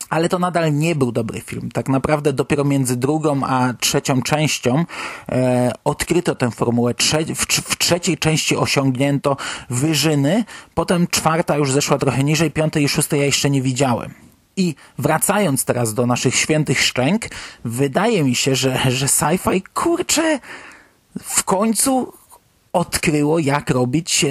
ale 0.09 0.29
to 0.29 0.39
nadal 0.39 0.73
nie 0.73 0.95
był 0.95 1.11
dobry 1.11 1.41
film. 1.41 1.71
Tak 1.71 1.89
naprawdę 1.89 2.33
dopiero 2.33 2.63
między 2.63 2.95
drugą 2.95 3.43
a 3.43 3.73
trzecią 3.73 4.21
częścią 4.21 4.85
e, 5.29 5.71
odkryto 5.83 6.35
tę 6.35 6.51
formułę. 6.51 6.93
Trze 6.93 7.25
w, 7.25 7.45
w, 7.45 7.77
trzeciej 7.77 8.17
części 8.17 8.57
osiągnięto 8.57 9.37
wyżyny, 9.69 10.43
potem 10.73 11.07
czwarta 11.07 11.57
już 11.57 11.71
zeszła 11.71 11.97
trochę 11.97 12.23
niżej, 12.23 12.51
piątej 12.51 12.83
i 12.83 12.89
szóstej 12.89 13.19
ja 13.19 13.25
jeszcze 13.25 13.49
nie 13.49 13.61
widziałem. 13.61 14.13
I 14.57 14.75
wracając 14.97 15.65
teraz 15.65 15.93
do 15.93 16.05
naszych 16.05 16.35
świętych 16.35 16.81
szczęk, 16.81 17.25
wydaje 17.65 18.23
mi 18.23 18.35
się, 18.35 18.55
że, 18.55 18.79
że 18.91 19.05
sci-fi, 19.05 19.61
kurczę, 19.73 20.39
w 21.23 21.43
końcu 21.43 22.13
odkryło, 22.73 23.39
jak 23.39 23.69
robić 23.69 24.25
e, 24.25 24.29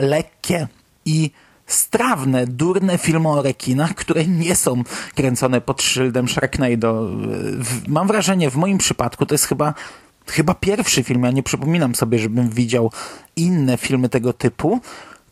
lekkie 0.00 0.68
i 1.04 1.30
strawne, 1.66 2.46
durne 2.46 2.98
filmy 2.98 3.28
o 3.28 3.42
rekinach, 3.42 3.94
które 3.94 4.26
nie 4.26 4.56
są 4.56 4.82
kręcone 5.14 5.60
pod 5.60 5.82
szyldem 5.82 6.28
Sharknado. 6.28 7.10
Mam 7.88 8.06
wrażenie, 8.06 8.50
w 8.50 8.56
moim 8.56 8.78
przypadku 8.78 9.26
to 9.26 9.34
jest 9.34 9.44
chyba 9.44 9.74
chyba 10.26 10.54
pierwszy 10.54 11.02
film, 11.02 11.22
ja 11.22 11.30
nie 11.30 11.42
przypominam 11.42 11.94
sobie, 11.94 12.18
żebym 12.18 12.50
widział 12.50 12.92
inne 13.36 13.76
filmy 13.76 14.08
tego 14.08 14.32
typu, 14.32 14.80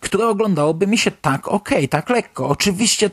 które 0.02 0.28
oglądałoby 0.28 0.86
mi 0.86 0.98
się 0.98 1.10
tak 1.10 1.48
okej, 1.48 1.78
okay, 1.78 1.88
tak 1.88 2.10
lekko. 2.10 2.48
Oczywiście 2.48 3.10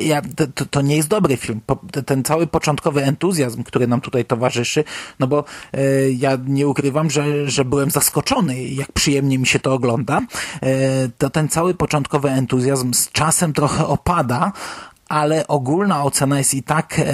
ja, 0.00 0.22
to, 0.54 0.66
to, 0.66 0.82
nie 0.82 0.96
jest 0.96 1.08
dobry 1.08 1.36
film. 1.36 1.60
ten 2.06 2.24
cały 2.24 2.46
początkowy 2.46 3.04
entuzjazm, 3.04 3.62
który 3.62 3.86
nam 3.86 4.00
tutaj 4.00 4.24
towarzyszy, 4.24 4.84
no 5.18 5.26
bo 5.26 5.44
e, 5.72 6.10
ja 6.10 6.38
nie 6.46 6.68
ukrywam, 6.68 7.10
że, 7.10 7.50
że 7.50 7.64
byłem 7.64 7.90
zaskoczony, 7.90 8.64
jak 8.64 8.92
przyjemnie 8.92 9.38
mi 9.38 9.46
się 9.46 9.58
to 9.58 9.74
ogląda, 9.74 10.20
e, 10.62 11.08
to 11.18 11.30
ten 11.30 11.48
cały 11.48 11.74
początkowy 11.74 12.30
entuzjazm 12.30 12.94
z 12.94 13.12
czasem 13.12 13.52
trochę 13.52 13.86
opada, 13.86 14.52
ale 15.08 15.48
ogólna 15.48 16.04
ocena 16.04 16.38
jest 16.38 16.54
i 16.54 16.62
tak 16.62 16.98
e, 16.98 17.04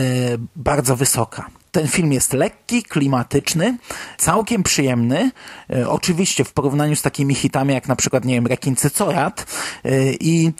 bardzo 0.56 0.96
wysoka. 0.96 1.46
Ten 1.74 1.88
film 1.88 2.12
jest 2.12 2.32
lekki, 2.32 2.82
klimatyczny, 2.82 3.78
całkiem 4.18 4.62
przyjemny. 4.62 5.30
E, 5.70 5.88
oczywiście 5.88 6.44
w 6.44 6.52
porównaniu 6.52 6.96
z 6.96 7.02
takimi 7.02 7.34
hitami 7.34 7.74
jak 7.74 7.88
na 7.88 7.96
przykład, 7.96 8.24
nie 8.24 8.34
wiem, 8.34 8.46
Rekin 8.46 8.76
Cycorat. 8.76 9.46
E, 9.84 10.12
I 10.12 10.52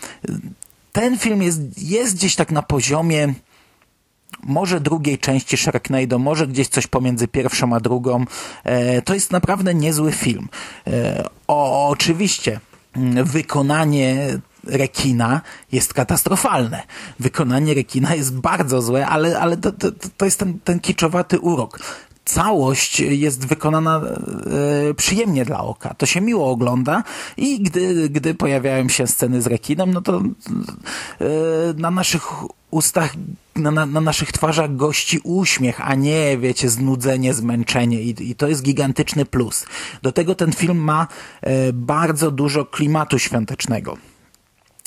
ten 0.93 1.19
film 1.19 1.43
jest, 1.43 1.83
jest 1.83 2.17
gdzieś 2.17 2.37
tak 2.37 2.51
na 2.51 2.63
poziomie 2.63 3.35
może 4.43 4.81
drugiej 4.81 5.19
części 5.19 5.57
Sharknado, 5.57 6.19
może 6.19 6.47
gdzieś 6.47 6.69
coś 6.69 6.87
pomiędzy 6.87 7.29
pierwszą 7.29 7.75
a 7.75 7.81
drugą. 7.81 8.25
E, 8.65 9.03
to 9.03 9.15
jest 9.15 9.31
naprawdę 9.31 9.75
niezły 9.75 10.13
film. 10.13 10.49
O, 11.47 11.89
oczywiście 11.89 12.61
mm, 12.97 13.25
wykonanie 13.25 14.39
rekina 14.67 15.41
jest 15.73 15.95
katastrofalne. 15.95 16.83
Wykonanie 17.21 17.75
rekina 17.75 18.15
jest 18.15 18.39
bardzo 18.39 18.83
złe, 18.83 19.07
ale, 19.07 19.39
ale 19.39 19.57
to, 19.57 19.73
to, 19.73 19.89
to 20.17 20.25
jest 20.25 20.39
ten, 20.39 20.59
ten 20.65 20.81
kiczowaty 20.81 21.39
urok 21.41 21.79
całość 22.25 23.01
jest 23.01 23.47
wykonana 23.47 24.01
e, 24.91 24.95
przyjemnie 24.95 25.45
dla 25.45 25.61
oka. 25.61 25.95
To 25.95 26.07
się 26.07 26.21
miło 26.21 26.51
ogląda 26.51 27.03
i 27.37 27.61
gdy, 27.61 28.09
gdy 28.09 28.35
pojawiają 28.35 28.89
się 28.89 29.07
sceny 29.07 29.43
z 29.43 29.47
rekinem, 29.47 29.91
no 29.91 30.01
to 30.01 30.19
e, 30.19 30.23
na 31.77 31.91
naszych 31.91 32.33
ustach, 32.71 33.15
na, 33.57 33.71
na, 33.71 33.87
na, 33.87 34.01
naszych 34.01 34.33
twarzach 34.33 34.77
gości 34.77 35.21
uśmiech, 35.25 35.91
a 35.91 35.95
nie, 35.95 36.39
wiecie, 36.39 36.71
znudzenie, 36.71 37.35
zmęczenie 37.35 38.03
I, 38.03 38.31
i 38.31 38.35
to 38.35 38.49
jest 38.49 38.63
gigantyczny 38.63 39.25
plus. 39.25 39.67
Do 40.03 40.13
tego 40.13 40.35
ten 40.35 40.53
film 40.53 40.79
ma 40.79 41.07
e, 41.41 41.73
bardzo 41.73 42.31
dużo 42.31 42.65
klimatu 42.65 43.19
świątecznego. 43.19 43.97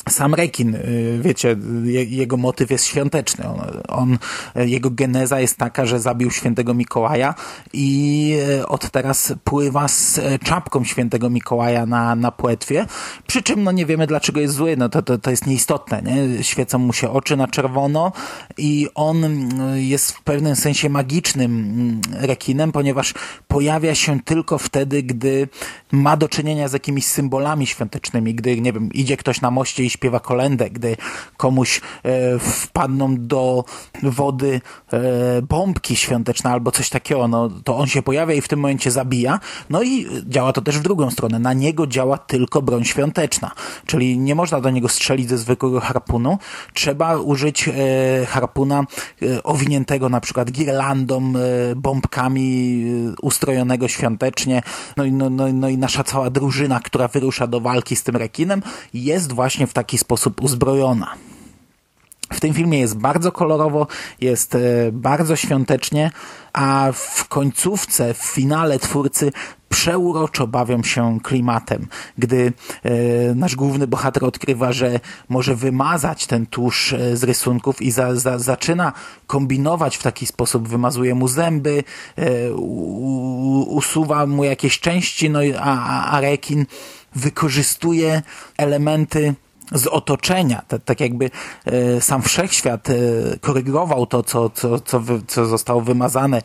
Sam 0.09 0.33
rekin, 0.33 0.75
y, 0.75 1.19
wiecie, 1.21 1.55
je, 1.83 2.03
jego 2.03 2.37
motyw 2.37 2.71
jest 2.71 2.85
świąteczny. 2.85 3.47
On, 3.47 3.61
on, 3.87 4.17
jego 4.55 4.91
geneza 4.91 5.39
jest 5.39 5.57
taka, 5.57 5.85
że 5.85 5.99
zabił 5.99 6.31
świętego 6.31 6.73
Mikołaja 6.73 7.35
i 7.73 8.37
y, 8.59 8.67
od 8.67 8.91
teraz 8.91 9.33
pływa 9.43 9.87
z 9.87 10.19
czapką 10.43 10.83
świętego 10.83 11.29
Mikołaja 11.29 11.85
na, 11.85 12.15
na 12.15 12.31
płetwie. 12.31 12.85
Przy 13.27 13.43
czym 13.43 13.63
no 13.63 13.71
nie 13.71 13.85
wiemy 13.85 14.07
dlaczego 14.07 14.39
jest 14.39 14.53
zły, 14.53 14.77
no 14.77 14.89
to, 14.89 15.01
to, 15.01 15.17
to 15.17 15.31
jest 15.31 15.47
nieistotne, 15.47 16.01
nie? 16.01 16.43
Świecą 16.43 16.79
mu 16.79 16.93
się 16.93 17.09
oczy 17.09 17.37
na 17.37 17.47
czerwono 17.47 18.11
i 18.57 18.87
on 18.95 19.23
y, 19.23 19.83
jest 19.83 20.11
w 20.11 20.21
pewnym 20.21 20.55
sensie 20.55 20.89
magicznym 20.89 21.51
mm, 21.51 22.01
rekinem, 22.27 22.71
ponieważ 22.71 23.13
pojawia 23.47 23.95
się 23.95 24.19
tylko 24.19 24.57
wtedy, 24.57 25.03
gdy 25.03 25.47
ma 25.91 26.17
do 26.17 26.29
czynienia 26.29 26.67
z 26.67 26.73
jakimiś 26.73 27.05
symbolami 27.05 27.67
świątecznymi, 27.67 28.35
gdy, 28.35 28.61
nie 28.61 28.73
wiem, 28.73 28.93
idzie 28.93 29.17
ktoś 29.17 29.41
na 29.41 29.51
moście 29.51 29.83
i 29.83 29.89
śpiewa 29.97 30.19
kolendę, 30.19 30.69
gdy 30.69 30.97
komuś 31.37 31.81
e, 32.03 32.39
wpadną 32.39 33.15
do 33.17 33.63
wody 34.03 34.61
e, 34.93 35.41
bombki 35.41 35.95
świąteczne 35.95 36.51
albo 36.51 36.71
coś 36.71 36.89
takiego, 36.89 37.27
no 37.27 37.49
to 37.63 37.77
on 37.77 37.87
się 37.87 38.01
pojawia 38.01 38.33
i 38.33 38.41
w 38.41 38.47
tym 38.47 38.59
momencie 38.59 38.91
zabija. 38.91 39.39
No 39.69 39.83
i 39.83 40.07
działa 40.25 40.53
to 40.53 40.61
też 40.61 40.79
w 40.79 40.81
drugą 40.81 41.11
stronę. 41.11 41.39
Na 41.39 41.53
niego 41.53 41.87
działa 41.87 42.17
tylko 42.17 42.61
broń 42.61 42.85
świąteczna, 42.85 43.51
czyli 43.85 44.17
nie 44.17 44.35
można 44.35 44.61
do 44.61 44.69
niego 44.69 44.89
strzelić 44.89 45.29
ze 45.29 45.37
zwykłego 45.37 45.79
harpunu. 45.79 46.37
Trzeba 46.73 47.17
użyć 47.17 47.67
e, 47.67 47.73
harpuna 48.25 48.83
e, 49.21 49.43
owiniętego 49.43 50.09
na 50.09 50.21
przykład 50.21 50.51
girlandą, 50.51 51.33
e, 51.71 51.75
bombkami, 51.75 52.83
e, 53.09 53.15
ustrojonego 53.21 53.87
świątecznie. 53.87 54.61
No 54.97 55.03
i, 55.05 55.11
no, 55.11 55.29
no, 55.29 55.53
no 55.53 55.69
i 55.69 55.77
nasza 55.77 56.03
cała 56.03 56.29
drużyna, 56.29 56.79
która 56.79 57.07
wyrusza 57.07 57.47
do 57.47 57.59
walki 57.59 57.95
z 57.95 58.03
tym 58.03 58.15
rekinem, 58.15 58.61
jest 58.93 59.33
właśnie 59.33 59.67
w 59.67 59.73
taki 59.88 59.98
sposób 59.98 60.41
uzbrojona. 60.41 61.13
W 62.34 62.39
tym 62.39 62.53
filmie 62.53 62.79
jest 62.79 62.98
bardzo 62.98 63.32
kolorowo, 63.32 63.88
jest 64.22 64.56
e, 64.56 64.60
bardzo 64.91 65.36
świątecznie, 65.36 66.12
a 66.53 66.89
w 66.94 67.27
końcówce, 67.27 68.13
w 68.13 68.17
finale 68.17 68.79
twórcy 68.79 69.32
przeuroczo 69.70 70.48
bawią 70.48 70.84
się 70.84 71.20
klimatem, 71.24 71.88
gdy 72.17 72.53
e, 72.84 72.91
nasz 73.36 73.56
główny 73.56 73.88
bohater 73.88 74.25
odkrywa, 74.25 74.72
że 74.72 75.00
może 75.29 75.56
wymazać 75.56 76.27
ten 76.27 76.46
tusz 76.46 76.94
e, 76.94 77.17
z 77.17 77.24
rysunków 77.24 77.82
i 77.82 77.91
za, 77.91 78.15
za, 78.15 78.39
zaczyna 78.39 78.94
kombinować 79.27 79.98
w 79.98 80.03
taki 80.03 80.25
sposób, 80.25 80.67
wymazuje 80.67 81.15
mu 81.15 81.27
zęby, 81.27 81.84
usuwa 83.67 84.25
mu 84.25 84.44
jakieś 84.44 84.79
części, 84.79 85.29
no 85.29 85.39
a, 85.60 86.12
a 86.12 86.22
rekin 86.22 86.65
wykorzystuje 87.15 88.22
elementy 88.58 89.36
z 89.71 89.88
otoczenia, 89.88 90.62
tak, 90.67 90.83
tak 90.86 91.00
jakby 91.00 91.29
e, 91.65 92.01
sam 92.01 92.21
wszechświat 92.21 92.89
e, 92.89 92.93
korygował 93.41 94.05
to, 94.05 94.24
co, 94.24 94.50
co, 94.50 94.79
co, 94.79 95.00
wy, 95.00 95.21
co 95.27 95.45
zostało 95.45 95.81
wymazane 95.81 96.38
e, 96.38 96.41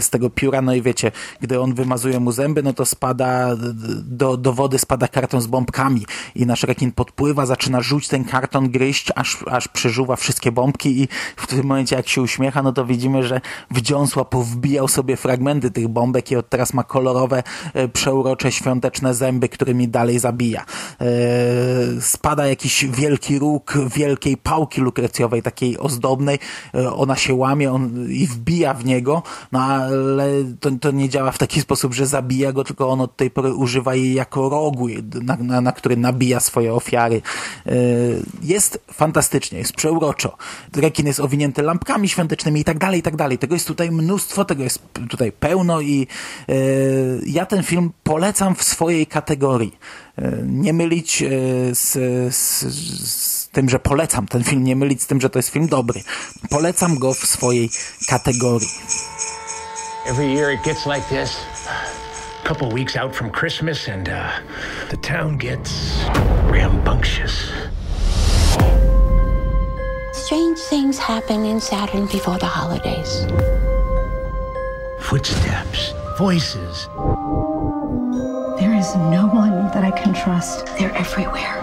z 0.00 0.10
tego 0.10 0.30
pióra, 0.30 0.62
no 0.62 0.74
i 0.74 0.82
wiecie, 0.82 1.12
gdy 1.40 1.60
on 1.60 1.74
wymazuje 1.74 2.20
mu 2.20 2.32
zęby, 2.32 2.62
no 2.62 2.72
to 2.72 2.84
spada 2.86 3.56
do, 4.04 4.36
do 4.36 4.52
wody 4.52 4.78
spada 4.78 5.08
karton 5.08 5.40
z 5.40 5.46
bombkami 5.46 6.06
i 6.34 6.46
nasz 6.46 6.62
rekin 6.62 6.92
podpływa, 6.92 7.46
zaczyna 7.46 7.80
rzuć 7.80 8.08
ten 8.08 8.24
karton, 8.24 8.70
gryźć, 8.70 9.12
aż, 9.14 9.44
aż 9.50 9.68
przeżuwa 9.68 10.16
wszystkie 10.16 10.52
bombki 10.52 11.02
i 11.02 11.08
w 11.36 11.46
tym 11.46 11.66
momencie 11.66 11.96
jak 11.96 12.08
się 12.08 12.22
uśmiecha, 12.22 12.62
no 12.62 12.72
to 12.72 12.86
widzimy, 12.86 13.22
że 13.22 13.40
wdziąsła 13.70 14.24
powbijał 14.24 14.88
sobie 14.88 15.16
fragmenty 15.16 15.70
tych 15.70 15.88
bombek 15.88 16.30
i 16.30 16.36
od 16.36 16.48
teraz 16.48 16.74
ma 16.74 16.82
kolorowe, 16.82 17.42
e, 17.74 17.88
przeurocze, 17.88 18.52
świąteczne 18.52 19.14
zęby, 19.14 19.48
którymi 19.48 19.88
dalej 19.88 20.18
zabija. 20.18 20.64
Spada 22.24 22.46
jakiś 22.46 22.84
wielki 22.84 23.38
róg 23.38 23.74
wielkiej 23.96 24.36
pałki 24.36 24.80
lukrecjowej, 24.80 25.42
takiej 25.42 25.78
ozdobnej, 25.78 26.38
e, 26.74 26.92
ona 26.92 27.16
się 27.16 27.34
łamie 27.34 27.72
on, 27.72 28.10
i 28.10 28.26
wbija 28.26 28.74
w 28.74 28.84
niego, 28.84 29.22
no 29.52 29.60
ale 29.60 30.28
to, 30.60 30.70
to 30.80 30.90
nie 30.90 31.08
działa 31.08 31.32
w 31.32 31.38
taki 31.38 31.60
sposób, 31.60 31.94
że 31.94 32.06
zabija 32.06 32.52
go, 32.52 32.64
tylko 32.64 32.88
on 32.88 33.00
od 33.00 33.16
tej 33.16 33.30
pory 33.30 33.54
używa 33.54 33.94
jej 33.94 34.14
jako 34.14 34.48
rogu, 34.48 34.88
na, 35.22 35.36
na, 35.36 35.60
na 35.60 35.72
który 35.72 35.96
nabija 35.96 36.40
swoje 36.40 36.74
ofiary. 36.74 37.22
E, 37.66 37.72
jest 38.42 38.80
fantastycznie, 38.92 39.58
jest 39.58 39.72
przeuroczo. 39.72 40.36
Rekin 40.76 41.06
jest 41.06 41.20
owinięty 41.20 41.62
lampkami 41.62 42.08
świątecznymi 42.08 42.60
i 42.60 42.64
tak 42.64 42.78
dalej, 42.78 43.00
i 43.00 43.02
tak 43.02 43.16
dalej. 43.16 43.38
Tego 43.38 43.54
jest 43.54 43.66
tutaj 43.66 43.90
mnóstwo, 43.90 44.44
tego 44.44 44.62
jest 44.62 44.82
tutaj 45.10 45.32
pełno 45.32 45.80
i 45.80 46.06
e, 46.48 46.54
ja 47.26 47.46
ten 47.46 47.62
film 47.62 47.90
polecam 48.02 48.54
w 48.54 48.62
swojej 48.62 49.06
kategorii. 49.06 49.76
Nie 50.46 50.72
mylić 50.72 51.24
z, 51.72 51.88
z, 52.34 52.64
z 53.10 53.48
tym, 53.48 53.68
że 53.68 53.78
polecam 53.78 54.26
ten 54.26 54.44
film, 54.44 54.64
nie 54.64 54.76
mylić 54.76 55.02
z 55.02 55.06
tym, 55.06 55.20
że 55.20 55.30
to 55.30 55.38
jest 55.38 55.48
film 55.48 55.66
dobry. 55.66 56.00
Polecam 56.50 56.98
go 56.98 57.14
w 57.14 57.26
swojej 57.26 57.70
kategorii. 58.08 58.68
Every 60.06 60.26
year 60.34 60.50
it 60.52 60.62
gets 60.62 60.86
like 60.86 61.08
this. 61.08 61.36
A 62.44 62.48
couple 62.48 62.68
weeks 62.68 62.96
out 62.96 63.16
from 63.16 63.30
Christmas, 63.30 63.88
and 63.88 64.08
uh, 64.08 64.14
the 64.90 64.96
town 64.96 65.38
gets 65.38 65.72
rambunctious. 66.50 67.32
Strange 70.12 70.58
things 70.70 70.98
happen 70.98 71.44
in 71.44 71.60
Saturn 71.60 72.06
before 72.06 72.38
the 72.38 72.46
holidays. 72.46 73.26
Footsteps, 75.00 75.94
voices. 76.18 76.88
There 78.58 78.74
is 78.74 78.94
no 78.96 79.28
one 79.32 79.53
that 79.74 79.82
I 79.82 79.90
can 79.90 80.14
trust. 80.14 80.66
They're 80.78 80.94
everywhere. 80.94 81.60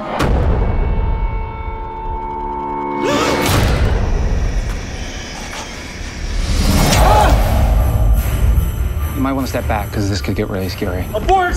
You 9.16 9.22
might 9.22 9.31
want 9.31 9.48
to 9.48 9.50
step 9.50 9.66
back 9.66 9.90
because 9.90 10.09
this 10.09 10.20
could 10.20 10.36
get 10.36 10.50
really 10.50 10.68
scary. 10.68 11.05
Abort! 11.14 11.55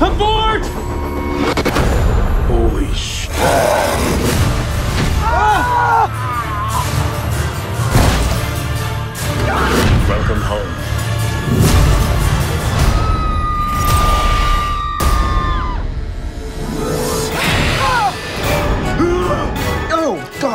Abort! 0.00 0.64
Holy 2.46 2.94
shit. 2.94 3.32
Ah! 5.26 6.10
Welcome 10.08 10.40
home. 10.40 10.83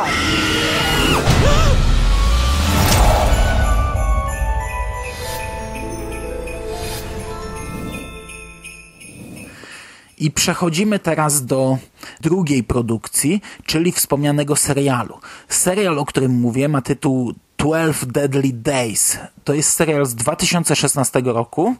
God! 0.00 0.08
I 10.18 10.30
przechodzimy 10.30 10.98
teraz 10.98 11.46
do 11.46 11.78
drugiej 12.20 12.64
produkcji, 12.64 13.40
czyli 13.66 13.92
wspomnianego 13.92 14.56
serialu. 14.56 15.18
Serial, 15.48 15.98
o 15.98 16.04
którym 16.04 16.32
mówię, 16.32 16.68
ma 16.68 16.82
tytuł 16.82 17.32
12 17.58 18.06
Deadly 18.06 18.52
Days. 18.52 19.18
To 19.44 19.54
jest 19.54 19.70
serial 19.70 20.06
z 20.06 20.14
2016 20.14 21.22
roku. 21.24 21.76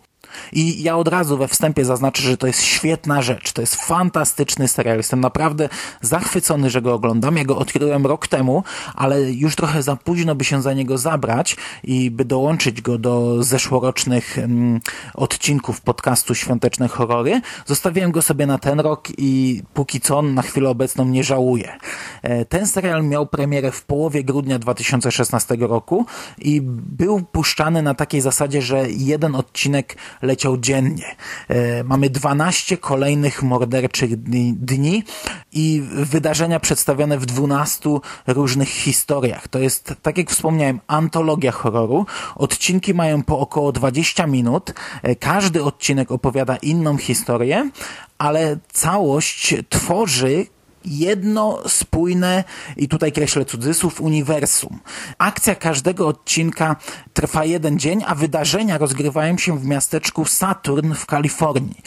I 0.53 0.83
ja 0.83 0.97
od 0.97 1.09
razu 1.09 1.37
we 1.39 1.49
wstępie 1.49 1.85
zaznaczę, 1.85 2.23
że 2.23 2.37
to 2.37 2.47
jest 2.47 2.63
świetna 2.63 3.23
rzecz. 3.23 3.53
To 3.53 3.61
jest 3.61 3.77
fantastyczny 3.77 4.69
serial. 4.69 4.97
Jestem 4.97 5.21
naprawdę 5.21 5.69
zachwycony, 6.01 6.71
że 6.71 6.83
go 6.83 6.95
oglądam. 6.95 7.37
Ja 7.37 7.45
go 7.45 7.59
odkryłem 7.59 8.07
rok 8.07 8.29
temu, 8.29 8.65
ale 8.95 9.23
już 9.33 9.57
trochę 9.57 9.83
za 9.83 9.97
późno, 9.97 10.35
by 10.35 10.45
się 10.45 10.63
za 10.63 10.73
niego 10.73 10.99
zabrać 10.99 11.57
i 11.85 12.11
by 12.11 12.25
dołączyć 12.25 12.83
go 12.83 12.99
do 12.99 13.43
zeszłorocznych 13.43 14.39
mm, 14.39 14.81
odcinków 15.15 15.81
podcastu 15.81 16.35
Świąteczne 16.35 16.89
Horrory. 16.89 17.41
Zostawiłem 17.67 18.13
go 18.13 18.23
sobie 18.23 18.47
na 18.47 18.59
ten 18.59 18.81
rok 18.81 19.09
i 19.19 19.63
póki 19.75 20.01
co 20.01 20.23
na 20.23 20.43
chwilę 20.43 20.71
obecną 20.71 21.05
nie 21.05 21.25
żałuję. 21.25 21.79
E, 22.23 22.45
Ten 22.45 22.67
serial 22.67 23.05
miał 23.05 23.27
premierę 23.27 23.73
w 23.73 23.85
połowie 23.85 24.25
grudnia 24.25 24.59
2016 24.59 25.57
roku 25.61 26.07
i 26.39 26.61
był 26.63 27.23
puszczany 27.23 27.83
na 27.83 27.95
takiej 27.95 28.21
zasadzie, 28.21 28.63
że 28.63 28.91
jeden 28.91 29.35
odcinek 29.35 29.97
leciał 30.23 30.59
dziennie. 30.59 31.17
E, 31.49 31.85
Mamy 31.85 32.11
12 32.11 32.77
kolejnych 32.77 33.43
morderczych 33.43 34.23
dni, 34.23 34.55
dni 34.55 35.05
i 35.53 35.83
wydarzenia 35.93 36.61
przedstawione 36.61 37.19
w 37.19 37.27
12 37.27 37.91
różnych 38.27 38.69
historiach. 38.69 39.49
To 39.49 39.59
jest, 39.59 39.95
tak 40.03 40.19
jak 40.19 40.31
wspomniałem, 40.31 40.81
antologia 40.87 41.53
horroru. 41.53 42.07
Odcinki 42.37 42.95
mają 42.95 43.23
po 43.23 43.39
około 43.39 43.73
20 43.73 44.27
minut. 44.27 44.73
E, 45.03 45.17
Każdy 45.17 45.63
odcinek 45.63 46.11
opowiada 46.11 46.57
inną 46.57 46.97
historię, 46.97 47.71
ale 48.19 48.57
całość 48.73 49.55
tworzy 49.69 50.47
jedno 50.85 51.59
spójne, 51.69 52.45
i 52.77 52.89
tutaj 52.89 53.13
kreślę 53.13 53.45
cudzysłów, 53.45 54.01
uniwersum. 54.01 54.79
Akcja 55.19 55.55
każdego 55.55 56.09
odcinka 56.09 56.77
trwa 57.13 57.45
jeden 57.45 57.79
dzień, 57.79 58.03
a 58.07 58.15
wydarzenia 58.15 58.79
rozgrywają 58.79 59.39
się 59.39 59.59
w 59.59 59.65
miasteczku 59.65 60.25
Saturn 60.25 60.95
w 60.95 61.07
Kalifornii. 61.07 61.83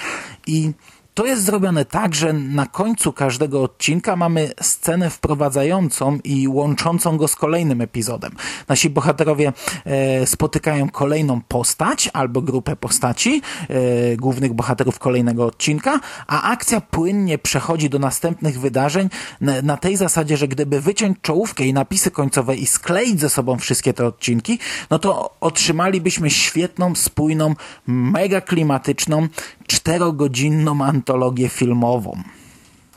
I 0.47 0.71
To 1.13 1.25
jest 1.25 1.43
zrobione 1.43 1.85
tak, 1.85 2.15
że 2.15 2.33
na 2.33 2.65
końcu 2.65 3.13
każdego 3.13 3.63
odcinka 3.63 4.15
mamy 4.15 4.51
scenę 4.61 5.09
wprowadzającą 5.09 6.19
i 6.23 6.47
łączącą 6.47 7.17
go 7.17 7.27
z 7.27 7.35
kolejnym 7.35 7.81
epizodem. 7.81 8.31
Nasi 8.67 8.89
bohaterowie 8.89 9.53
e, 9.85 10.27
spotykają 10.27 10.89
kolejną 10.89 11.41
postać 11.41 12.09
albo 12.13 12.41
grupę 12.41 12.75
postaci, 12.75 13.41
e, 13.69 14.17
głównych 14.17 14.53
bohaterów 14.53 14.99
kolejnego 14.99 15.45
odcinka, 15.45 15.99
a 16.27 16.51
akcja 16.51 16.81
płynnie 16.81 17.37
przechodzi 17.37 17.89
do 17.89 17.99
następnych 17.99 18.59
wydarzeń 18.59 19.09
na, 19.41 19.61
na 19.61 19.77
tej 19.77 19.97
zasadzie, 19.97 20.37
że 20.37 20.47
gdyby 20.47 20.81
wyciąć 20.81 21.17
czołówkę 21.21 21.63
i 21.63 21.73
napisy 21.73 22.11
końcowe 22.11 22.55
i 22.55 22.65
skleić 22.65 23.19
ze 23.19 23.29
sobą 23.29 23.57
wszystkie 23.57 23.93
te 23.93 24.05
odcinki, 24.05 24.59
no 24.89 24.99
to 24.99 25.35
otrzymalibyśmy 25.41 26.29
świetną, 26.29 26.95
spójną, 26.95 27.55
mega 27.87 28.41
klimatyczną, 28.41 29.27
czterogodzinną 29.67 30.83
antologię 30.83 31.49
filmową. 31.49 32.17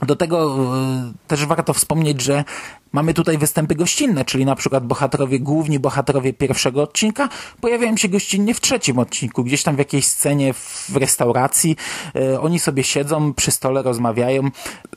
Do 0.02 0.16
tego 0.16 0.56
e, 0.76 1.12
też 1.26 1.46
warto 1.46 1.72
wspomnieć, 1.72 2.20
że 2.22 2.44
mamy 2.92 3.14
tutaj 3.14 3.38
występy 3.38 3.74
gościnne, 3.74 4.24
czyli 4.24 4.44
na 4.44 4.54
przykład 4.54 4.86
bohaterowie, 4.86 5.40
główni 5.40 5.78
bohaterowie 5.78 6.32
pierwszego 6.32 6.82
odcinka 6.82 7.28
pojawiają 7.60 7.96
się 7.96 8.08
gościnnie 8.08 8.54
w 8.54 8.60
trzecim 8.60 8.98
odcinku, 8.98 9.44
gdzieś 9.44 9.62
tam 9.62 9.76
w 9.76 9.78
jakiejś 9.78 10.06
scenie 10.06 10.52
w 10.54 10.96
restauracji. 10.96 11.76
E, 12.16 12.40
oni 12.40 12.58
sobie 12.58 12.84
siedzą, 12.84 13.34
przy 13.34 13.50
stole 13.50 13.82
rozmawiają. 13.82 14.50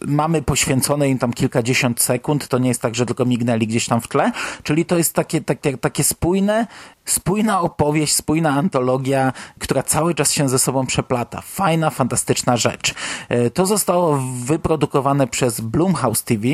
Mamy 0.08 0.42
poświęcone 0.42 1.10
im 1.10 1.18
tam 1.18 1.34
kilkadziesiąt 1.34 2.02
sekund, 2.02 2.48
to 2.48 2.58
nie 2.58 2.68
jest 2.68 2.82
tak, 2.82 2.96
że 2.96 3.06
tylko 3.06 3.26
mignęli 3.26 3.68
gdzieś 3.68 3.86
tam 3.86 4.02
w 4.02 4.08
tle, 4.08 4.32
czyli 4.64 4.86
to 4.86 4.98
jest 4.98 5.14
takie, 5.14 5.42
takie, 5.42 5.78
takie 5.78 6.04
spójne, 6.04 6.68
spójna 7.06 7.62
opowieść, 7.62 8.16
spójna 8.16 8.50
antologia, 8.50 9.34
która 9.60 9.84
cały 9.84 10.16
czas 10.16 10.32
się 10.32 10.50
ze 10.50 10.60
sobą 10.60 10.86
przeplata. 10.86 11.42
Fajna, 11.42 11.90
fantastyczna 11.90 12.58
rzecz. 12.58 12.94
E, 13.30 13.50
to 13.50 13.66
zostało 13.66 14.20
wyprodukowane 14.46 15.28
przez 15.28 15.62
Blumhouse 15.62 16.24
TV 16.24 16.48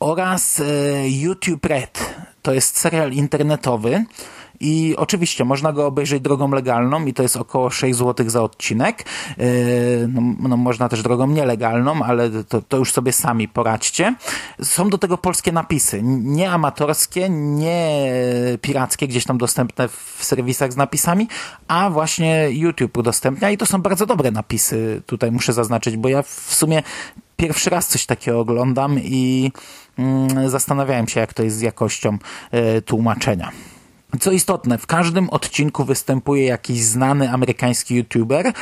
oraz 0.00 0.60
e, 0.60 0.64
YouTube 1.08 1.64
Red. 1.66 2.14
To 2.42 2.52
jest 2.54 2.78
serial 2.78 3.12
internetowy 3.12 4.04
i 4.60 4.94
oczywiście 4.96 5.44
można 5.44 5.72
go 5.72 5.86
obejrzeć 5.86 6.22
drogą 6.22 6.50
legalną 6.50 7.06
i 7.06 7.14
to 7.14 7.22
jest 7.22 7.36
około 7.36 7.70
6 7.70 7.98
zł 7.98 8.30
za 8.30 8.42
odcinek. 8.42 9.04
E, 9.38 9.44
no, 10.08 10.48
no, 10.48 10.56
można 10.56 10.88
też 10.88 11.02
drogą 11.02 11.26
nielegalną, 11.26 12.02
ale 12.02 12.30
to, 12.44 12.62
to 12.62 12.76
już 12.76 12.92
sobie 12.92 13.12
sami 13.12 13.48
poradźcie. 13.48 14.14
Są 14.62 14.90
do 14.90 14.98
tego 14.98 15.18
polskie 15.18 15.52
napisy, 15.52 16.00
nie 16.02 16.50
amatorskie, 16.50 17.28
nie 17.30 18.12
pirackie, 18.60 19.08
gdzieś 19.08 19.24
tam 19.24 19.38
dostępne 19.38 19.88
w 19.88 20.18
serwisach 20.20 20.72
z 20.72 20.76
napisami, 20.76 21.28
a 21.68 21.90
właśnie 21.90 22.48
YouTube 22.50 22.96
udostępnia 22.96 23.50
i 23.50 23.56
to 23.56 23.66
są 23.66 23.82
bardzo 23.82 24.06
dobre 24.06 24.30
napisy, 24.30 25.02
tutaj 25.06 25.32
muszę 25.32 25.52
zaznaczyć, 25.52 25.96
bo 25.96 26.08
ja 26.08 26.22
w 26.22 26.54
sumie 26.54 26.82
pierwszy 27.36 27.70
raz 27.70 27.88
coś 27.88 28.06
takiego 28.06 28.40
oglądam 28.40 28.98
i 29.02 29.52
mm, 29.98 30.50
zastanawiałem 30.50 31.08
się, 31.08 31.20
jak 31.20 31.34
to 31.34 31.42
jest 31.42 31.56
z 31.56 31.60
jakością 31.60 32.18
y, 32.78 32.82
tłumaczenia. 32.82 33.50
Co 34.20 34.32
istotne, 34.32 34.78
w 34.78 34.86
każdym 34.86 35.30
odcinku 35.30 35.84
występuje 35.84 36.44
jakiś 36.44 36.84
znany 36.84 37.30
amerykański 37.30 37.94
youtuber 37.94 38.46
e, 38.46 38.52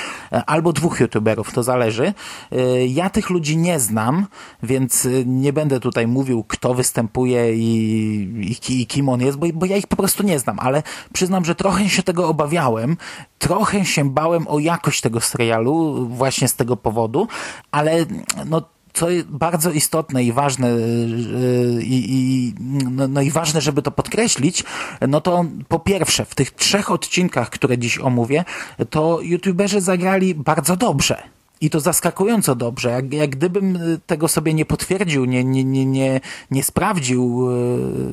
albo 0.47 0.73
dwóch 0.73 1.01
youtuberów, 1.01 1.53
to 1.53 1.63
zależy. 1.63 2.15
E, 2.53 2.87
ja 2.87 3.11
tych 3.11 3.31
ludzi 3.31 3.57
nie 3.57 3.81
znam, 3.81 4.27
więc 4.63 5.09
nie 5.27 5.53
będę 5.53 5.81
tutaj 5.81 6.07
mówił, 6.07 6.45
kto 6.49 6.75
występuje 6.75 7.55
i, 7.55 8.59
i, 8.69 8.81
i 8.83 8.87
kim 8.87 9.09
on 9.09 9.21
jest, 9.21 9.39
bo, 9.39 9.47
bo 9.55 9.67
ja 9.67 9.77
ich 9.77 9.87
po 9.87 9.97
prostu 9.97 10.23
nie 10.23 10.39
znam, 10.39 10.59
ale 10.59 10.83
przyznam, 11.13 11.45
że 11.45 11.55
trochę 11.55 11.89
się 11.89 12.03
tego 12.03 12.29
obawiałem, 12.29 12.97
trochę 13.39 13.85
się 13.85 14.11
bałem 14.11 14.49
o 14.49 14.59
jakość 14.59 15.01
tego 15.01 15.21
serialu 15.21 16.07
właśnie 16.09 16.49
z 16.49 16.55
tego 16.55 16.77
powodu, 16.77 17.29
ale 17.71 18.07
no 18.47 18.63
co 18.99 19.07
bardzo 19.27 19.71
istotne 19.71 20.25
i 20.25 20.33
ważne 20.33 20.71
yy, 20.71 21.83
i, 21.83 22.55
no, 22.91 23.09
no, 23.09 23.21
i 23.21 23.31
ważne, 23.31 23.61
żeby 23.61 23.83
to 23.83 23.91
podkreślić, 23.91 24.65
no 25.09 25.21
to 25.21 25.45
po 25.69 25.79
pierwsze, 25.79 26.25
w 26.25 26.35
tych 26.35 26.51
trzech 26.51 26.91
odcinkach, 26.91 27.51
które 27.51 27.79
dziś 27.79 27.99
omówię, 27.99 28.45
to 28.91 29.21
youtuberzy 29.23 29.81
zagrali 29.81 30.35
bardzo 30.35 30.77
dobrze. 30.77 31.23
I 31.61 31.71
to 31.71 31.81
zaskakująco 31.81 32.55
dobrze. 32.55 32.91
Jak, 32.91 33.13
jak 33.13 33.31
gdybym 33.31 33.79
tego 34.07 34.29
sobie 34.29 34.55
nie 34.55 34.65
potwierdził, 34.65 35.25
nie, 35.25 35.45
nie, 35.45 35.65
nie, 35.65 35.87
nie, 35.87 36.21
nie 36.51 36.63
sprawdził 36.63 37.49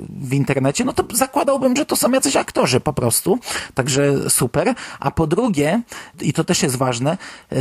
w 0.10 0.34
internecie, 0.34 0.86
no 0.86 0.94
to 0.94 1.04
zakładałbym, 1.16 1.76
że 1.76 1.86
to 1.86 1.96
są 1.96 2.12
jacyś 2.12 2.36
aktorzy 2.36 2.80
po 2.80 2.94
prostu. 2.94 3.40
Także 3.74 4.30
super. 4.30 4.74
A 5.00 5.12
po 5.12 5.28
drugie, 5.28 5.82
i 6.22 6.34
to 6.34 6.44
też 6.44 6.64
jest 6.64 6.76
ważne, 6.76 7.18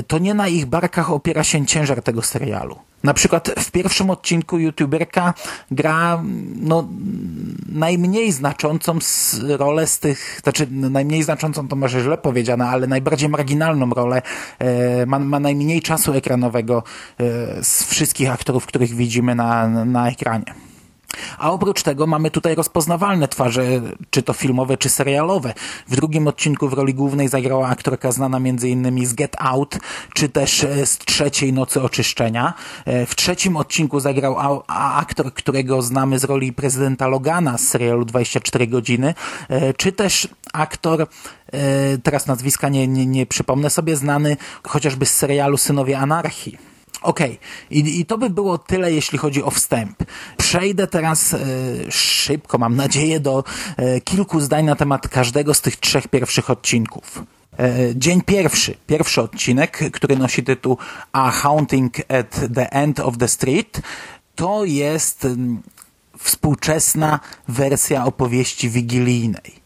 to 0.07 0.19
nie 0.19 0.35
na 0.35 0.49
ich 0.49 0.67
barkach 0.67 1.11
opiera 1.11 1.45
się 1.45 1.67
ciężar 1.67 2.03
tego 2.03 2.23
serialu. 2.23 2.79
Na 3.05 3.15
przykład 3.15 3.51
w 3.59 3.71
pierwszym 3.71 4.11
odcinku 4.11 4.59
youtuberka 4.59 5.35
gra 5.71 6.23
no, 6.57 6.89
najmniej 7.69 8.33
znaczącą 8.33 8.99
rolę 9.49 9.87
z 9.87 9.99
tych, 9.99 10.41
znaczy 10.43 10.67
najmniej 10.71 11.23
znaczącą 11.23 11.69
to 11.69 11.77
może 11.77 12.03
źle 12.03 12.19
powiedziane, 12.19 12.69
ale 12.69 12.87
najbardziej 12.87 13.29
marginalną 13.29 13.91
rolę, 13.91 14.23
e, 14.59 15.07
ma, 15.07 15.19
ma 15.19 15.41
najmniej 15.41 15.83
czasu 15.83 16.13
ekranowego 16.13 16.83
e, 17.21 17.65
z 17.65 17.85
wszystkich 17.85 18.31
aktorów, 18.31 18.67
których 18.67 18.95
widzimy 18.95 19.35
na, 19.35 19.69
na 19.69 20.09
ekranie. 20.09 20.74
A 21.39 21.53
oprócz 21.53 21.83
tego 21.83 22.07
mamy 22.07 22.31
tutaj 22.31 22.55
rozpoznawalne 22.55 23.29
twarze, 23.29 23.65
czy 24.11 24.23
to 24.23 24.33
filmowe, 24.33 24.77
czy 24.77 24.89
serialowe. 24.89 25.55
W 25.89 25.97
drugim 25.97 26.29
odcinku 26.29 26.69
w 26.69 26.73
roli 26.73 26.95
głównej 26.95 27.29
zagrała 27.29 27.69
aktorka 27.69 28.13
znana 28.13 28.37
m.in. 28.37 29.07
z 29.07 29.15
Get 29.15 29.37
Out, 29.39 29.79
czy 30.15 30.29
też 30.29 30.65
e, 30.65 30.87
z 30.87 30.99
Trzeciej 30.99 31.53
Nocy 31.53 31.83
Oczyszczenia. 31.83 32.55
E, 32.85 33.07
w 33.07 33.15
trzecim 33.15 33.57
odcinku 33.57 34.01
zagrał 34.01 34.63
aktor, 34.69 35.35
którego 35.35 35.83
znamy 35.83 36.19
z 36.19 36.25
roli 36.25 36.53
prezydenta 36.53 37.09
Logana 37.09 37.59
z 37.59 37.69
serialu 37.69 38.05
24 38.05 38.67
godziny, 38.67 39.15
e, 39.49 39.75
czy 39.75 39.93
też 39.93 40.29
aktor, 40.53 41.07
teraz 42.03 42.27
nazwiska 42.27 42.69
nie, 42.69 42.89
nie, 42.89 43.07
nie 43.07 43.27
przypomnę 43.27 43.71
sobie, 43.71 43.97
znany 43.97 44.37
chociażby 44.63 45.07
z 45.07 45.17
serialu 45.17 45.57
Synowie 45.57 45.99
Anarchii. 45.99 46.74
Okay. 47.05 47.39
I, 47.71 48.01
I, 48.01 48.07
to 48.07 48.19
by 48.19 48.31
było 48.31 48.59
tyle, 48.59 48.93
jeśli 48.93 49.19
chodzi 49.19 49.43
o 49.43 49.51
wstęp. 49.51 50.05
Przejdę 50.37 50.87
teraz 50.87 51.35
e, 51.35 51.39
szybko, 51.91 52.59
mam 52.59 52.77
nadzieję, 52.77 53.21
do 53.21 53.45
e, 53.77 54.01
kilku 54.01 54.41
zdań 54.41 54.65
na 54.65 54.77
temat 54.77 55.09
każdego 55.09 55.55
z 55.55 55.61
tych 55.61 55.77
trzech 55.77 56.09
pierwszych 56.09 56.51
odcinków. 56.51 57.23
E, 57.59 57.73
dzień 57.97 58.23
pierwszy, 58.23 58.77
pierwszy 58.87 59.23
odcinek, 59.23 59.79
który 59.93 60.17
nosi 60.17 60.43
tytuł 60.43 60.79
A 61.13 61.31
Haunting 61.31 61.99
at 61.99 62.41
the 62.55 62.73
End 62.73 63.01
of 63.01 63.19
the 63.19 63.29
Street, 63.29 63.81
to 64.35 64.65
jest 64.65 65.27
współczesna 66.19 67.21
wersja 67.49 68.05
opowieści 68.05 68.71
wigilijnej. 68.71 69.65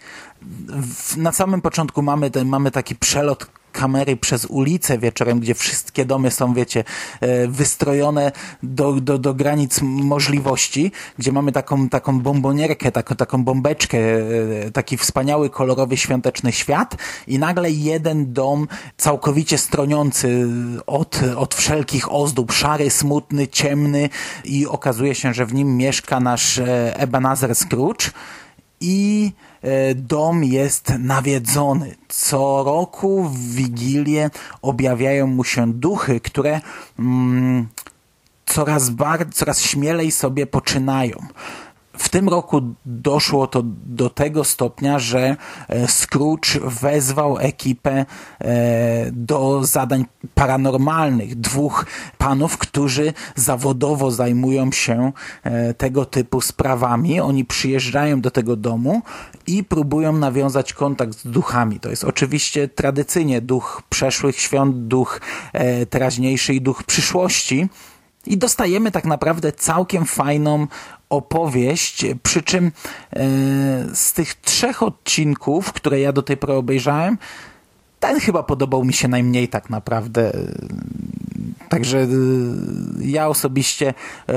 Na 1.16 1.32
samym 1.32 1.60
początku 1.60 2.02
mamy, 2.02 2.30
mamy 2.44 2.70
taki 2.70 2.96
przelot 2.96 3.57
kamery 3.72 4.16
przez 4.16 4.44
ulicę 4.44 4.98
wieczorem, 4.98 5.40
gdzie 5.40 5.54
wszystkie 5.54 6.04
domy 6.04 6.30
są, 6.30 6.54
wiecie, 6.54 6.84
e, 7.20 7.48
wystrojone 7.48 8.32
do, 8.62 8.92
do, 8.92 9.18
do 9.18 9.34
granic 9.34 9.80
możliwości, 9.82 10.92
gdzie 11.18 11.32
mamy 11.32 11.52
taką, 11.52 11.88
taką 11.88 12.20
bombonierkę, 12.20 12.92
taką, 12.92 13.16
taką 13.16 13.44
bombeczkę, 13.44 13.98
e, 13.98 14.70
taki 14.70 14.96
wspaniały, 14.96 15.50
kolorowy, 15.50 15.96
świąteczny 15.96 16.52
świat 16.52 16.96
i 17.26 17.38
nagle 17.38 17.70
jeden 17.70 18.32
dom 18.32 18.68
całkowicie 18.96 19.58
stroniący 19.58 20.46
od, 20.86 21.20
od 21.36 21.54
wszelkich 21.54 22.12
ozdób, 22.12 22.52
szary, 22.52 22.90
smutny, 22.90 23.48
ciemny 23.48 24.08
i 24.44 24.66
okazuje 24.66 25.14
się, 25.14 25.34
że 25.34 25.46
w 25.46 25.54
nim 25.54 25.76
mieszka 25.76 26.20
nasz 26.20 26.58
e, 26.58 26.96
Ebenezer 26.96 27.54
Scrooge 27.54 28.10
i 28.80 29.32
dom 29.94 30.44
jest 30.44 30.92
nawiedzony. 30.98 31.94
Co 32.08 32.62
roku 32.66 33.24
w 33.24 33.54
Wigilię 33.54 34.30
objawiają 34.62 35.26
mu 35.26 35.44
się 35.44 35.72
duchy, 35.72 36.20
które 36.20 36.60
mm, 36.98 37.68
coraz, 38.46 38.90
bar, 38.90 39.26
coraz 39.32 39.62
śmielej 39.62 40.10
sobie 40.10 40.46
poczynają. 40.46 41.26
W 41.98 42.08
tym 42.08 42.28
roku 42.28 42.74
doszło 42.86 43.46
to 43.46 43.62
do 43.86 44.10
tego 44.10 44.44
stopnia, 44.44 44.98
że 44.98 45.36
e, 45.68 45.88
Scrooge 45.88 46.60
wezwał 46.64 47.38
ekipę 47.38 48.06
e, 48.40 49.10
do 49.12 49.64
zadań 49.64 50.04
paranormalnych. 50.34 51.34
Dwóch 51.34 51.86
panów, 52.18 52.58
którzy 52.58 53.12
zawodowo 53.34 54.10
zajmują 54.10 54.72
się 54.72 55.12
e, 55.42 55.74
tego 55.74 56.04
typu 56.04 56.40
sprawami. 56.40 57.20
Oni 57.20 57.44
przyjeżdżają 57.44 58.20
do 58.20 58.30
tego 58.30 58.56
domu 58.56 59.02
i 59.46 59.64
próbują 59.64 60.12
nawiązać 60.12 60.72
kontakt 60.72 61.18
z 61.18 61.26
duchami. 61.26 61.80
To 61.80 61.90
jest 61.90 62.04
oczywiście 62.04 62.68
tradycyjnie 62.68 63.40
duch 63.40 63.82
przeszłych 63.88 64.40
świąt, 64.40 64.76
duch 64.76 65.20
teraźniejszy 65.90 66.54
i 66.54 66.60
duch 66.60 66.82
przyszłości. 66.84 67.68
I 68.28 68.38
dostajemy 68.38 68.90
tak 68.90 69.04
naprawdę 69.04 69.52
całkiem 69.52 70.04
fajną 70.04 70.66
opowieść, 71.10 72.06
przy 72.22 72.42
czym 72.42 72.66
e, 72.66 72.70
z 73.94 74.12
tych 74.12 74.34
trzech 74.34 74.82
odcinków, 74.82 75.72
które 75.72 76.00
ja 76.00 76.12
do 76.12 76.22
tej 76.22 76.36
pory 76.36 76.52
obejrzałem, 76.52 77.18
ten 78.00 78.20
chyba 78.20 78.42
podobał 78.42 78.84
mi 78.84 78.92
się 78.92 79.08
najmniej 79.08 79.48
tak 79.48 79.70
naprawdę. 79.70 80.32
Także 81.68 81.98
y, 81.98 82.08
ja 83.00 83.28
osobiście 83.28 83.88
y, 83.90 84.34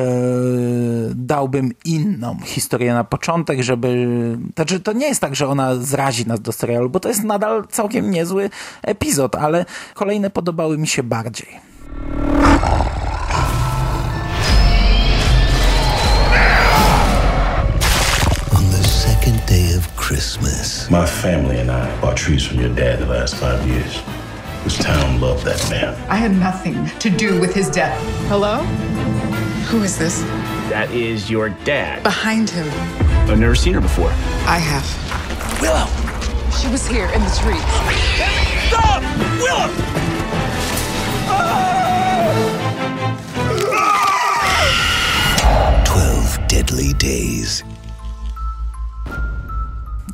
dałbym 1.16 1.72
inną 1.86 2.38
historię 2.46 2.94
na 2.94 3.04
początek, 3.04 3.62
żeby. 3.62 4.08
Znaczy, 4.56 4.80
to 4.80 4.94
nie 4.94 5.08
jest 5.08 5.22
tak, 5.22 5.36
że 5.36 5.48
ona 5.48 5.76
zrazi 5.76 6.28
nas 6.28 6.42
do 6.42 6.52
serialu, 6.52 6.90
bo 6.90 7.00
to 7.00 7.10
jest 7.10 7.24
nadal 7.24 7.68
całkiem 7.68 8.12
niezły 8.12 8.50
epizod, 8.82 9.36
ale 9.36 9.66
kolejne 9.94 10.30
podobały 10.30 10.78
mi 10.78 10.88
się 10.88 11.04
bardziej. 11.04 11.60
Family 21.22 21.60
and 21.60 21.70
I 21.70 22.02
bought 22.02 22.18
trees 22.18 22.44
from 22.44 22.60
your 22.60 22.74
dad 22.74 22.98
the 22.98 23.06
last 23.06 23.36
five 23.36 23.64
years. 23.68 24.02
This 24.64 24.78
town 24.80 25.22
loved 25.22 25.46
that 25.46 25.70
man. 25.70 25.94
I 26.10 26.16
had 26.16 26.32
nothing 26.32 26.88
to 26.98 27.12
do 27.12 27.40
with 27.40 27.54
his 27.54 27.70
death. 27.70 27.96
Hello? 28.28 28.64
Who 29.70 29.84
is 29.84 30.00
this? 30.00 30.22
That 30.72 30.90
is 30.92 31.30
your 31.30 31.50
dad. 31.50 32.02
Behind 32.02 32.50
him. 32.50 32.68
I've 33.30 33.38
never 33.38 33.54
seen 33.54 33.76
her 33.76 33.82
before. 33.82 34.10
I 34.48 34.58
have. 34.58 35.62
Willow! 35.62 35.86
She 36.60 36.68
was 36.70 36.88
here 36.88 37.06
in 37.06 37.22
the 37.22 37.30
trees. 37.40 37.62
Stop! 38.68 39.04
Willow! 39.38 39.70
Twelve 45.86 46.48
Deadly 46.48 46.94
Days. 46.94 47.64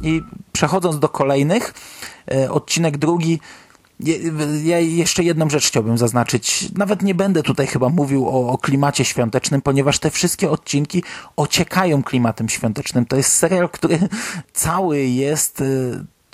I 0.08 0.24
przechodząc 0.52 1.00
do 1.00 1.10
kolejnych, 1.10 1.74
e, 2.32 2.52
odcinek 2.52 2.98
drugi. 2.98 3.40
Ja 4.64 4.80
jeszcze 4.80 5.24
jedną 5.24 5.50
rzecz 5.50 5.68
chciałbym 5.68 5.98
zaznaczyć. 5.98 6.70
Nawet 6.76 7.02
nie 7.02 7.16
będę 7.16 7.44
tutaj 7.44 7.68
chyba 7.68 7.90
mówił 7.90 8.28
o, 8.28 8.52
o 8.52 8.58
klimacie 8.58 9.06
świątecznym, 9.06 9.62
ponieważ 9.62 10.00
te 10.00 10.12
wszystkie 10.12 10.52
odcinki 10.52 11.04
ociekają 11.36 12.04
klimatem 12.04 12.50
świątecznym. 12.50 13.06
To 13.06 13.18
jest 13.18 13.32
serial, 13.32 13.70
który 13.70 14.00
cały 14.54 15.00
jest 15.00 15.62
e, 15.62 15.66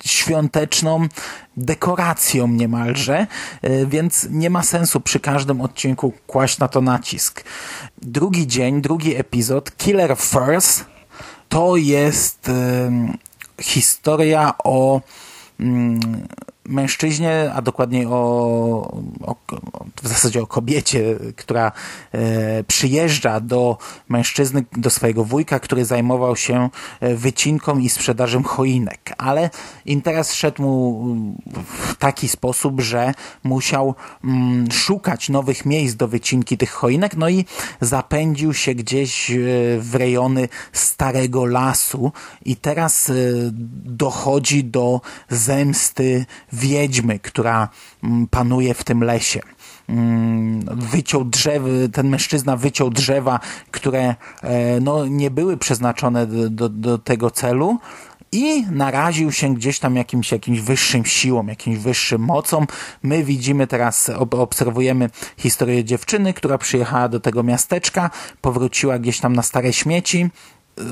świąteczną 0.04 1.08
dekoracją 1.56 2.48
niemalże, 2.48 3.26
e, 3.62 3.86
więc 3.86 4.26
nie 4.30 4.50
ma 4.50 4.62
sensu 4.62 5.00
przy 5.00 5.20
każdym 5.20 5.60
odcinku 5.60 6.12
kłaść 6.26 6.58
na 6.58 6.68
to 6.68 6.80
nacisk. 6.80 7.44
Drugi 8.02 8.46
dzień, 8.46 8.82
drugi 8.82 9.16
epizod, 9.16 9.76
Killer 9.76 10.16
First, 10.18 10.84
to 11.48 11.76
jest 11.76 12.50
historia 13.58 14.54
o 14.64 15.02
mm, 15.58 16.24
mężczyźnie, 16.68 17.52
a 17.54 17.62
dokładniej 17.62 18.06
o, 18.06 18.12
o, 19.22 19.36
w 20.02 20.08
zasadzie 20.08 20.42
o 20.42 20.46
kobiecie, 20.46 21.18
która 21.36 21.72
e, 22.12 22.64
przyjeżdża 22.64 23.40
do 23.40 23.78
mężczyzny, 24.08 24.64
do 24.72 24.90
swojego 24.90 25.24
wujka, 25.24 25.60
który 25.60 25.84
zajmował 25.84 26.36
się 26.36 26.70
e, 27.00 27.14
wycinką 27.14 27.78
i 27.78 27.88
sprzedażą 27.88 28.42
choinek, 28.42 29.14
ale 29.18 29.50
interes 29.86 30.34
szedł 30.34 30.62
mu 30.62 31.04
w 31.66 31.94
taki 31.96 32.28
sposób, 32.28 32.80
że 32.80 33.14
musiał 33.44 33.94
mm, 34.24 34.72
szukać 34.72 35.28
nowych 35.28 35.66
miejsc 35.66 35.96
do 35.96 36.08
wycinki 36.08 36.58
tych 36.58 36.70
choinek, 36.70 37.16
no 37.16 37.28
i 37.28 37.44
zapędził 37.80 38.54
się 38.54 38.74
gdzieś 38.74 39.30
e, 39.30 39.34
w 39.78 39.94
rejony 39.94 40.48
starego 40.72 41.44
lasu. 41.44 42.12
I 42.44 42.56
teraz 42.56 43.12
dochodzi 43.84 44.64
do 44.64 45.00
zemsty 45.28 46.26
wiedźmy, 46.54 47.18
która 47.18 47.68
mm, 48.04 48.26
panuje 48.26 48.74
w 48.74 48.84
tym 48.84 49.04
lesie. 49.04 49.40
Mm, 49.88 50.60
Wyciął 50.76 51.24
drzewy, 51.24 51.88
ten 51.88 52.08
mężczyzna 52.08 52.56
wyciął 52.56 52.90
drzewa, 52.90 53.40
które 53.70 54.14
e, 54.42 54.80
no, 54.80 55.06
nie 55.06 55.30
były 55.30 55.56
przeznaczone 55.56 56.26
do, 56.26 56.68
do, 56.68 56.98
tego 56.98 57.30
celu 57.30 57.78
i 58.32 58.66
naraził 58.70 59.32
się 59.32 59.54
gdzieś 59.54 59.78
tam 59.78 59.96
jakimś, 59.96 60.32
jakimś 60.32 60.60
wyższym 60.60 61.04
siłom, 61.04 61.48
jakimś 61.48 61.78
wyższym 61.78 62.20
mocą. 62.20 62.66
My 63.02 63.24
widzimy 63.24 63.66
teraz, 63.66 64.10
ob- 64.10 64.34
obserwujemy 64.34 65.10
historię 65.36 65.84
dziewczyny, 65.84 66.34
która 66.34 66.58
przyjechała 66.58 67.08
do 67.08 67.20
tego 67.20 67.42
miasteczka, 67.42 68.10
powróciła 68.40 68.98
gdzieś 68.98 69.20
tam 69.20 69.32
na 69.32 69.42
stare 69.42 69.72
śmieci, 69.72 70.30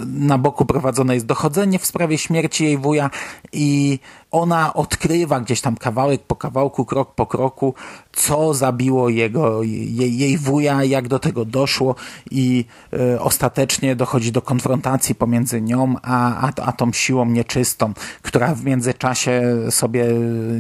na 0.07 0.39
boku 0.39 0.65
prowadzone 0.65 1.15
jest 1.15 1.27
dochodzenie 1.27 1.79
w 1.79 1.87
sprawie 1.87 2.19
śmierci 2.19 2.65
jej 2.65 2.79
wuja 2.79 3.11
i 3.53 3.99
ona 4.31 4.75
odkrywa 4.75 5.41
gdzieś 5.41 5.61
tam 5.61 5.77
kawałek 5.77 6.23
po 6.23 6.37
kawałku, 6.37 6.85
krok 6.85 7.15
po 7.15 7.27
kroku, 7.27 7.75
co 8.13 8.55
zabiło 8.55 9.09
jego, 9.09 9.63
jej, 9.63 10.19
jej 10.19 10.39
wuja, 10.39 10.85
jak 10.85 11.09
do 11.09 11.19
tego 11.19 11.45
doszło 11.45 11.95
i 12.31 12.65
e, 12.93 13.21
ostatecznie 13.21 13.97
dochodzi 13.97 14.33
do 14.33 14.43
konfrontacji 14.43 15.15
pomiędzy 15.15 15.61
nią 15.61 15.95
a, 16.03 16.49
a, 16.49 16.53
a 16.63 16.73
tą 16.73 16.93
siłą 16.93 17.27
nieczystą, 17.27 17.93
która 18.23 18.55
w 18.55 18.65
międzyczasie 18.65 19.43
sobie 19.71 20.07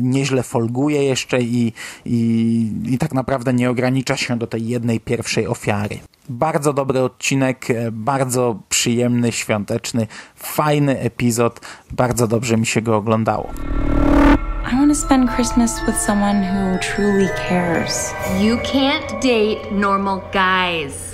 nieźle 0.00 0.42
folguje 0.42 1.04
jeszcze 1.04 1.42
i, 1.42 1.72
i, 2.04 2.72
i 2.86 2.98
tak 2.98 3.14
naprawdę 3.14 3.52
nie 3.52 3.70
ogranicza 3.70 4.16
się 4.16 4.38
do 4.38 4.46
tej 4.46 4.68
jednej 4.68 5.00
pierwszej 5.00 5.46
ofiary. 5.46 5.98
Bardzo 6.28 6.72
dobry 6.72 7.00
odcinek, 7.02 7.70
e, 7.70 7.74
bardzo 7.92 8.56
przyjemny, 8.68 9.32
świąteczny, 9.32 10.06
fajny 10.36 10.98
epizod. 11.00 11.60
Bardzo 11.90 12.26
dobrze 12.28 12.56
mi 12.56 12.66
się 12.66 12.82
go 12.82 12.96
oglądało. 12.96 13.50
I 14.72 14.74
want 14.76 14.88
to 14.88 14.94
spend 14.94 15.30
Christmas 15.30 15.80
with 15.86 15.98
someone 15.98 16.42
who 16.42 16.78
truly 16.78 17.28
cares. 17.48 18.14
You 18.40 18.56
can't 18.56 19.12
date 19.22 19.72
normal 19.72 20.20
guys. 20.32 21.12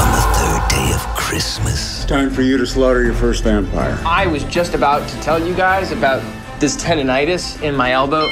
On 0.00 0.12
the 0.12 0.38
third 0.38 0.68
day 0.70 0.94
of 0.94 1.06
Christmas, 1.14 2.00
It's 2.02 2.08
time 2.08 2.30
for 2.30 2.42
you 2.42 2.58
to 2.58 2.66
slaughter 2.66 3.02
your 3.04 3.14
first 3.14 3.44
vampire. 3.44 3.96
I 4.06 4.26
was 4.26 4.42
just 4.44 4.74
about 4.74 5.08
to 5.08 5.20
tell 5.20 5.38
you 5.48 5.54
guys 5.54 5.92
about 5.92 6.22
this 6.60 6.76
tendonitis 6.76 7.62
in 7.62 7.76
my 7.76 7.92
elbow. 7.92 8.26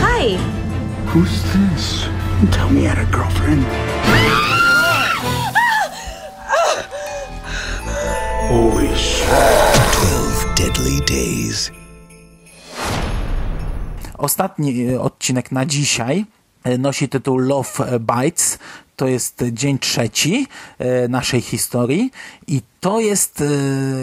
Hi. 0.00 0.36
Who's 1.12 1.42
this? 1.54 2.06
Tell 2.52 2.68
me 2.70 2.82
you 2.82 2.88
had 2.88 2.98
a 2.98 3.10
girlfriend. 3.10 3.64
Holy 8.48 8.96
shit. 8.96 9.28
Twelve 9.92 10.54
Deadly 10.56 11.00
Days. 11.08 11.70
Ostatni 14.18 14.88
e, 14.88 15.00
odcinek 15.00 15.52
na 15.52 15.66
dzisiaj 15.66 16.24
e, 16.64 16.78
nosi 16.78 17.08
tytuł 17.08 17.38
Love 17.38 18.00
Bites. 18.00 18.58
To 18.96 19.06
jest 19.06 19.44
dzień 19.52 19.78
trzeci 19.78 20.46
e, 20.78 21.08
naszej 21.08 21.40
historii 21.40 22.10
i 22.46 22.62
to 22.80 23.00
jest 23.00 23.44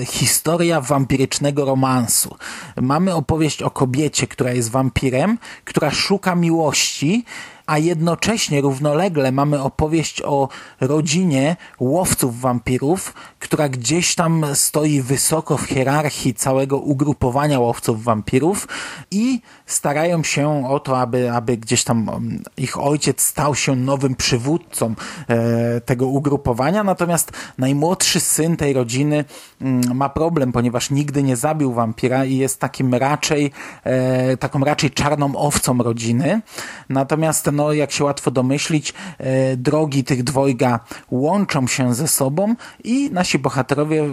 historia 0.05 0.81
wampirycznego 0.81 1.65
romansu. 1.65 2.35
Mamy 2.81 3.13
opowieść 3.13 3.61
o 3.61 3.69
kobiecie, 3.69 4.27
która 4.27 4.51
jest 4.51 4.71
wampirem, 4.71 5.37
która 5.63 5.91
szuka 5.91 6.35
miłości, 6.35 7.25
a 7.67 7.77
jednocześnie 7.77 8.61
równolegle 8.61 9.31
mamy 9.31 9.61
opowieść 9.61 10.21
o 10.21 10.49
rodzinie 10.81 11.55
łowców 11.79 12.41
wampirów, 12.41 13.13
która 13.39 13.69
gdzieś 13.69 14.15
tam 14.15 14.45
stoi 14.53 15.01
wysoko 15.01 15.57
w 15.57 15.61
hierarchii 15.61 16.33
całego 16.33 16.77
ugrupowania 16.77 17.59
łowców 17.59 18.03
wampirów 18.03 18.67
i 19.11 19.41
starają 19.65 20.23
się 20.23 20.67
o 20.67 20.79
to, 20.79 20.99
aby, 20.99 21.31
aby 21.31 21.57
gdzieś 21.57 21.83
tam 21.83 22.09
um, 22.09 22.43
ich 22.57 22.79
ojciec 22.79 23.21
stał 23.21 23.55
się 23.55 23.75
nowym 23.75 24.15
przywódcą 24.15 24.95
e, 25.27 25.81
tego 25.81 26.07
ugrupowania, 26.07 26.83
natomiast 26.83 27.31
najmłodszy 27.57 28.19
syn 28.19 28.57
tej 28.57 28.73
rodziny 28.73 29.25
mm, 29.61 29.97
ma 29.97 30.09
problem, 30.09 30.51
ponieważ 30.51 30.91
nigdy 30.91 31.23
nie 31.23 31.35
zabił 31.35 31.73
wampira 31.73 32.25
i 32.25 32.37
jest 32.37 32.59
takim 32.59 32.95
raczej, 32.95 33.51
e, 33.83 34.37
taką 34.37 34.59
raczej 34.59 34.91
czarną 34.91 35.35
owcą 35.35 35.77
rodziny. 35.77 36.41
Natomiast, 36.89 37.51
no, 37.55 37.73
jak 37.73 37.91
się 37.91 38.03
łatwo 38.03 38.31
domyślić, 38.31 38.93
e, 39.17 39.57
drogi 39.57 40.03
tych 40.03 40.23
dwojga 40.23 40.79
łączą 41.11 41.67
się 41.67 41.95
ze 41.95 42.07
sobą 42.07 42.55
i 42.83 43.09
nasi 43.11 43.39
bohaterowie 43.39 44.09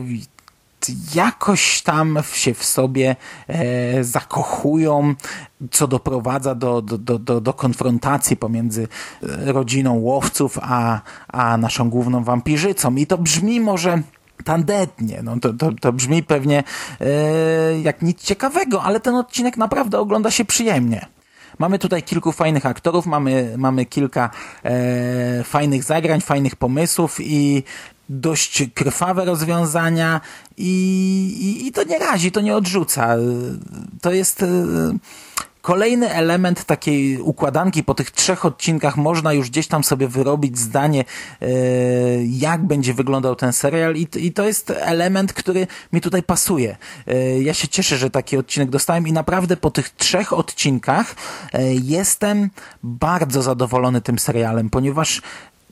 jakoś 1.14 1.83
tam 1.83 2.18
się 2.33 2.55
w 2.55 2.64
sobie 2.64 3.16
e, 3.48 4.05
zakochują, 4.05 5.14
co 5.70 5.88
doprowadza 5.88 6.55
do, 6.55 6.83
do, 6.83 6.98
do, 7.18 7.40
do, 7.40 7.52
konfrontacji 7.52 8.37
pomiędzy 8.37 8.88
e, 9.22 9.52
rodziną 9.52 9.94
łowców 9.94 10.59
a, 10.62 11.00
a 11.28 11.57
naszą 11.57 11.90
główną 11.90 12.24
wampirzycą. 12.24 12.96
I 12.96 13.07
to 13.07 13.18
brzmi 13.18 13.61
może 13.61 14.02
tandetnie, 14.44 15.20
no 15.22 15.40
to, 15.40 15.52
to, 15.52 15.72
to 15.81 15.92
brzmi 15.92 16.22
pewnie 16.22 16.64
e, 17.00 17.81
jak 17.81 18.02
nic 18.02 18.22
ciekawego, 18.22 18.83
ale 18.83 19.00
ten 19.00 19.14
odcinek 19.14 19.57
naprawdę 19.57 19.98
ogląda 19.98 20.31
się 20.31 20.44
przyjemnie. 20.44 21.07
Mamy 21.59 21.79
tutaj 21.79 22.03
kilku 22.03 22.33
fajnych 22.33 22.67
aktorów, 22.67 23.07
mamy, 23.07 23.55
mamy 23.59 23.87
kilka 23.87 24.31
e, 24.65 25.45
fajnych 25.45 25.85
zagrań, 25.85 26.21
fajnych 26.21 26.57
pomysłów 26.57 27.17
i 27.21 27.62
dość 28.09 28.65
krwawe 28.75 29.25
rozwiązania 29.25 30.21
i, 30.57 30.73
i, 31.41 31.67
i 31.67 31.73
to 31.73 31.85
nie 31.85 31.99
razi, 31.99 32.33
to 32.33 32.41
nie 32.41 32.57
odrzuca. 32.57 33.17
To 34.01 34.12
jest 34.12 34.43
e, 34.43 34.47
kolejny 35.62 36.11
element 36.11 36.64
takiej 36.64 37.20
układanki 37.20 37.85
po 37.85 37.94
tych 37.94 38.11
trzech 38.11 38.44
odcinkach 38.44 38.96
można 38.96 39.33
już 39.33 39.51
gdzieś 39.51 39.68
tam 39.68 39.85
sobie 39.85 40.09
wyrobić 40.09 40.59
zdanie, 40.59 41.05
e, 41.40 41.46
jak 42.25 42.64
będzie 42.64 42.94
wyglądał 42.94 43.37
ten 43.37 43.53
serial 43.53 43.96
i, 43.96 44.33
to 44.33 44.46
jest 44.46 44.72
element, 44.77 45.33
który 45.33 45.66
mi 45.92 46.01
tutaj 46.01 46.22
pasuje. 46.22 46.77
E, 47.07 47.42
ja 47.42 47.55
się 47.55 47.68
cieszę, 47.68 47.96
że 47.96 48.11
taki 48.11 48.37
odcinek 48.37 48.70
dostałem 48.70 49.09
i 49.09 49.12
naprawdę 49.12 49.57
po 49.57 49.70
tych 49.70 49.90
trzech 49.90 50.33
odcinkach 50.33 51.14
e, 51.53 51.75
jestem 51.75 52.51
bardzo 52.83 53.42
zadowolony 53.42 54.01
tym 54.01 54.18
serialem, 54.18 54.70
ponieważ 54.70 55.22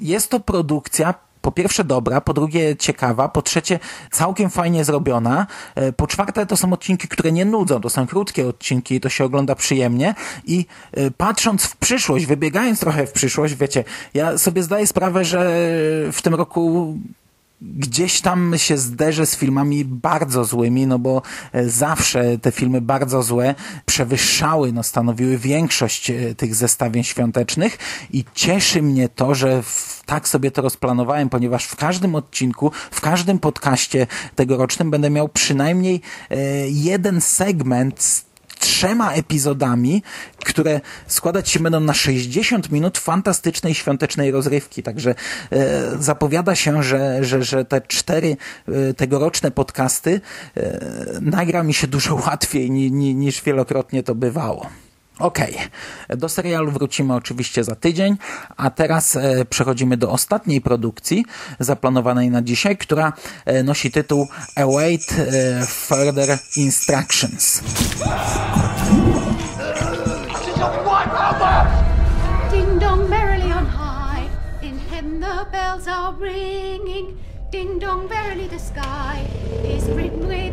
jest 0.00 0.31
to 0.31 0.40
produkcja 0.40 1.14
po 1.42 1.53
pierwsze 1.53 1.85
dobra, 1.85 2.20
po 2.20 2.35
drugie 2.35 2.76
ciekawa, 2.76 3.29
po 3.29 3.42
trzecie 3.42 3.79
całkiem 4.11 4.50
fajnie 4.50 4.85
zrobiona, 4.85 5.46
e, 5.74 5.92
po 5.92 6.07
czwarte 6.07 6.46
to 6.46 6.57
są 6.57 6.72
odcinki, 6.72 7.09
które 7.09 7.33
nie 7.33 7.44
nudzą, 7.44 7.81
to 7.81 7.90
są 7.90 8.07
krótkie 8.07 8.48
odcinki 8.48 8.94
i 8.94 9.00
to 9.00 9.09
się 9.09 9.24
ogląda 9.24 9.55
przyjemnie. 9.55 10.14
I 10.46 10.66
e, 10.92 11.11
patrząc 11.11 11.64
w 11.64 11.76
przyszłość, 11.76 12.26
wybiegając 12.26 12.81
trochę 12.81 13.07
w 13.07 13.12
przyszłość, 13.12 13.55
wiecie, 13.55 13.85
ja 14.14 14.38
sobie 14.38 14.62
zdaję 14.62 14.87
sprawę, 14.87 15.24
że 15.24 15.40
w 16.12 16.22
tym 16.22 16.35
roku 16.35 16.94
gdzieś 17.62 18.20
tam 18.20 18.55
się 18.57 18.77
zderzę 18.77 19.27
z 19.27 19.37
filmami 19.37 19.85
bardzo 19.85 20.44
złymi, 20.44 20.87
no 20.87 20.99
bo 20.99 21.23
e, 21.53 21.68
zawsze 21.68 22.38
te 22.38 22.53
filmy 22.53 22.81
bardzo 22.81 23.23
złe 23.23 23.55
przewyższały, 23.87 24.73
no 24.73 24.83
stanowiły 24.83 25.38
większość 25.38 26.11
e, 26.11 26.35
tych 26.35 26.55
zestawień 26.55 27.05
świątecznych 27.05 27.79
i 28.12 28.25
cieszy 28.35 28.83
mnie 28.83 29.09
to, 29.09 29.35
że 29.35 29.62
w, 29.62 30.03
tak 30.07 30.29
sobie 30.29 30.51
to 30.51 30.62
rozplanowałem, 30.62 31.29
ponieważ 31.29 31.64
w 31.64 31.77
każdym 31.77 32.14
odcinku, 32.14 32.73
w 32.90 33.01
każdym 33.01 33.38
podcaście 33.38 34.07
tegorocznym 34.35 34.90
będę 34.90 35.11
miał 35.11 35.29
przynajmniej 35.29 36.01
e, 36.31 36.37
jeden 36.68 37.20
segment 37.20 38.03
z 38.03 38.30
trzema 38.61 39.12
epizodami, 39.12 40.03
które 40.44 40.81
składać 41.07 41.49
się 41.49 41.61
będą 41.61 41.81
na 41.81 41.94
60 41.94 42.70
minut 42.73 42.99
fantastycznej 42.99 43.75
świątecznej 43.75 44.31
rozrywki. 44.31 44.83
Także 44.83 45.14
e, 45.53 45.57
zapowiada 45.99 46.55
się, 46.55 46.83
że, 46.83 47.25
że, 47.25 47.42
że 47.42 47.64
te 47.64 47.81
cztery 47.81 48.37
e, 48.68 48.94
tegoroczne 48.94 49.51
podcasty 49.51 50.20
e, 50.57 50.81
nagra 51.20 51.62
mi 51.62 51.75
się 51.75 51.87
dużo 51.87 52.14
łatwiej 52.27 52.70
ni, 52.70 52.92
ni, 52.92 53.14
niż 53.14 53.42
wielokrotnie 53.42 54.03
to 54.03 54.14
bywało. 54.14 54.66
Okej, 55.20 55.54
okay. 55.54 56.16
do 56.16 56.28
serialu 56.28 56.70
wrócimy 56.70 57.14
oczywiście 57.14 57.64
za 57.64 57.74
tydzień, 57.74 58.16
a 58.56 58.70
teraz 58.70 59.16
e, 59.16 59.44
przechodzimy 59.44 59.96
do 59.96 60.11
ostatniej 60.11 60.61
produkcji 60.61 61.24
zaplanowanej 61.59 62.30
na 62.30 62.42
dzisiaj, 62.42 62.76
która 62.76 63.12
e, 63.44 63.62
nosi 63.62 63.90
tytuł 63.90 64.28
Await 64.56 65.12
e, 65.12 65.66
Further 65.66 66.38
Instructions. 66.56 67.62
Ding 72.50 72.80
dong 72.80 73.11
merrily 73.11 73.52
on 73.52 73.66
high, 73.66 74.28
in 74.62 74.78
heaven 74.90 75.20
the 75.20 75.46
bells 75.52 75.88
are 75.88 76.16
ringing. 76.20 77.16
Ding 77.52 77.80
dong 77.80 78.09
merrily 78.09 78.48
the 78.48 78.59
sky 78.59 79.18
is 79.76 79.85
written 79.85 80.28
with 80.28 80.50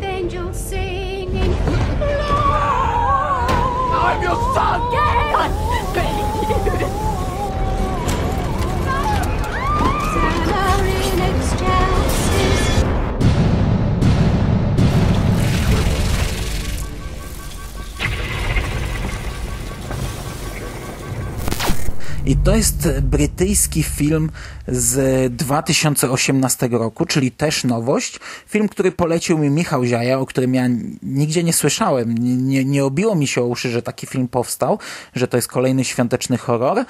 jest 22.58 23.00
brytyjski 23.02 23.82
film 23.82 24.30
z 24.68 25.32
2018 25.36 26.68
roku, 26.68 27.06
czyli 27.06 27.30
też 27.30 27.64
nowość. 27.64 28.20
Film, 28.46 28.68
który 28.68 28.92
polecił 28.92 29.38
mi 29.38 29.50
Michał 29.50 29.84
Ziaja, 29.84 30.18
o 30.18 30.26
którym 30.26 30.54
ja 30.54 30.68
nigdzie 31.02 31.44
nie 31.44 31.52
słyszałem. 31.52 32.14
Nie, 32.48 32.64
nie 32.64 32.84
obiło 32.84 33.14
mi 33.14 33.26
się 33.26 33.42
o 33.42 33.46
uszy, 33.46 33.70
że 33.70 33.82
taki 33.82 34.06
film 34.06 34.28
powstał, 34.28 34.78
że 35.14 35.28
to 35.28 35.36
jest 35.36 35.48
kolejny 35.48 35.84
świąteczny 35.84 36.38
horror 36.38 36.84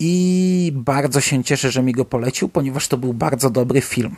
i 0.00 0.72
bardzo 0.74 1.20
się 1.20 1.44
cieszę, 1.44 1.70
że 1.70 1.82
mi 1.82 1.92
go 1.92 2.04
polecił, 2.04 2.48
ponieważ 2.48 2.88
to 2.88 2.96
był 2.96 3.14
bardzo 3.14 3.50
dobry 3.50 3.80
film. 3.80 4.16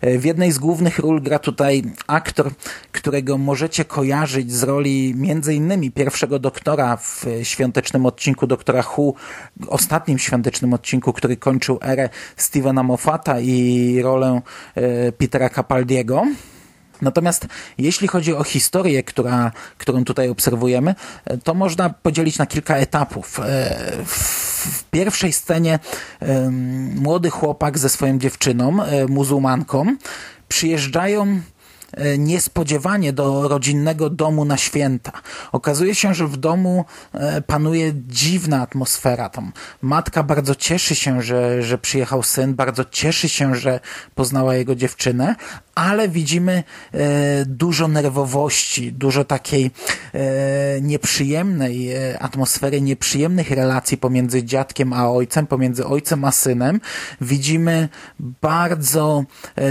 E, 0.00 0.18
w 0.18 0.24
jednej 0.24 0.52
z 0.52 0.58
głównych 0.58 0.98
ról 0.98 1.22
gra 1.22 1.38
tutaj 1.38 1.82
aktor, 2.06 2.50
którego 2.92 3.38
możecie 3.38 3.84
kojarzyć 3.84 4.52
z 4.52 4.62
roli 4.62 5.14
między 5.16 5.54
innymi 5.54 5.90
pierwszego 5.90 6.38
doktora 6.38 6.96
w 6.96 7.26
świątecznym 7.42 8.06
odcinku 8.06 8.46
Doktora 8.46 8.84
Who, 8.96 9.14
ostatnim 9.66 10.18
świątecznym 10.18 10.74
odcinku, 10.74 11.12
który 11.12 11.36
kończył 11.36 11.78
erę 11.82 12.08
Stevena 12.36 12.82
Moffata 12.82 13.40
i 13.40 14.00
rolę 14.02 14.42
e, 14.74 15.12
Petera 15.12 15.48
Capaldiego. 15.48 16.24
Natomiast 17.02 17.46
jeśli 17.78 18.08
chodzi 18.08 18.34
o 18.34 18.44
historię, 18.44 19.02
która, 19.02 19.52
którą 19.78 20.04
tutaj 20.04 20.28
obserwujemy, 20.28 20.94
e, 21.24 21.38
to 21.38 21.54
można 21.54 21.90
podzielić 21.90 22.38
na 22.38 22.46
kilka 22.46 22.76
etapów. 22.76 23.40
W 24.06 24.84
pierwszej 24.90 25.32
scenie 25.32 25.78
młody 26.94 27.30
chłopak 27.30 27.78
ze 27.78 27.88
swoją 27.88 28.18
dziewczyną, 28.18 28.82
e, 28.82 29.06
muzułmanką, 29.06 29.96
przyjeżdżają 30.48 31.40
E, 31.92 32.18
niespodziewanie 32.18 33.12
do 33.12 33.48
rodzinnego 33.48 34.10
domu 34.10 34.44
na 34.44 34.56
święta. 34.56 35.12
Okazuje 35.52 35.94
się, 35.94 36.14
że 36.14 36.26
w 36.26 36.36
domu 36.36 36.84
e, 37.12 37.42
panuje 37.42 37.92
dziwna 38.08 38.62
atmosfera. 38.62 39.28
Tam 39.28 39.52
matka 39.82 40.22
bardzo 40.22 40.54
cieszy 40.54 40.94
się, 40.94 41.22
że, 41.22 41.62
że 41.62 41.78
przyjechał 41.78 42.22
syn, 42.22 42.54
bardzo 42.54 42.84
cieszy 42.84 43.28
się, 43.28 43.54
że 43.54 43.80
poznała 44.14 44.54
jego 44.54 44.74
dziewczynę, 44.74 45.36
ale 45.74 46.08
widzimy 46.08 46.64
e, 46.92 47.44
dużo 47.46 47.88
nerwowości, 47.88 48.92
dużo 48.92 49.24
takiej 49.24 49.70
nieprzyjemnej 50.82 51.90
atmosfery, 52.18 52.80
nieprzyjemnych 52.80 53.50
relacji 53.50 53.98
pomiędzy 53.98 54.44
dziadkiem 54.44 54.92
a 54.92 55.10
ojcem, 55.10 55.46
pomiędzy 55.46 55.86
ojcem 55.86 56.24
a 56.24 56.32
synem. 56.32 56.80
Widzimy 57.20 57.88
bardzo 58.42 59.24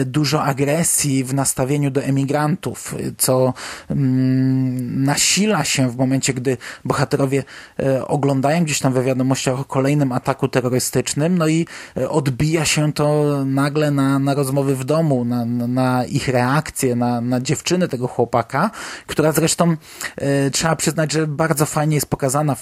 dużo 0.06 0.44
agresji 0.44 1.24
w 1.24 1.34
nastawieniu 1.34 1.92
do 1.92 2.04
emigrantów, 2.04 2.96
co 3.18 3.54
mm, 3.90 5.04
nasila 5.04 5.64
się 5.64 5.90
w 5.90 5.98
momencie, 5.98 6.34
gdy 6.34 6.58
bohaterowie 6.86 7.44
e, 7.80 8.08
oglądają 8.08 8.64
gdzieś 8.64 8.80
tam 8.80 8.94
we 8.94 9.04
wiadomościach 9.04 9.60
o 9.60 9.66
kolejnym 9.66 10.12
ataku 10.12 10.48
terrorystycznym, 10.48 11.38
no 11.38 11.48
i 11.48 11.68
e, 11.98 12.10
odbija 12.10 12.66
się 12.66 12.94
to 12.94 13.26
nagle 13.46 13.92
na, 13.92 14.20
na 14.20 14.34
rozmowy 14.34 14.76
w 14.76 14.84
domu, 14.84 15.26
na, 15.26 15.46
na 15.46 15.91
ich 16.10 16.28
reakcję, 16.28 16.96
na, 16.96 17.22
na 17.22 17.42
dziewczynę 17.42 17.88
tego 17.88 18.08
chłopaka, 18.08 18.72
która 19.08 19.32
zresztą 19.32 19.76
e, 20.16 20.52
trzeba 20.52 20.76
przyznać, 20.76 21.12
że 21.12 21.28
bardzo 21.28 21.66
fajnie 21.66 21.96
jest 21.96 22.08
pokazana 22.08 22.56
w, 22.56 22.62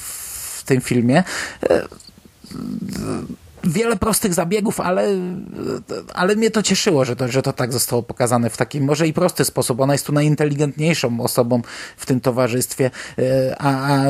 w 0.59 0.63
tym 0.63 0.81
filmie 0.81 1.23
wiele 3.63 3.95
prostych 3.95 4.33
zabiegów, 4.33 4.79
ale, 4.79 5.07
ale 6.13 6.35
mnie 6.35 6.51
to 6.51 6.63
cieszyło, 6.63 7.05
że 7.05 7.15
to, 7.15 7.27
że 7.27 7.41
to 7.41 7.53
tak 7.53 7.73
zostało 7.73 8.03
pokazane 8.03 8.49
w 8.49 8.57
taki 8.57 8.81
może 8.81 9.07
i 9.07 9.13
prosty 9.13 9.45
sposób. 9.45 9.79
Ona 9.79 9.93
jest 9.93 10.05
tu 10.05 10.13
najinteligentniejszą 10.13 11.19
osobą 11.19 11.61
w 11.97 12.05
tym 12.05 12.21
towarzystwie, 12.21 12.91
e, 13.19 13.55
a, 13.59 13.97
a 13.97 14.05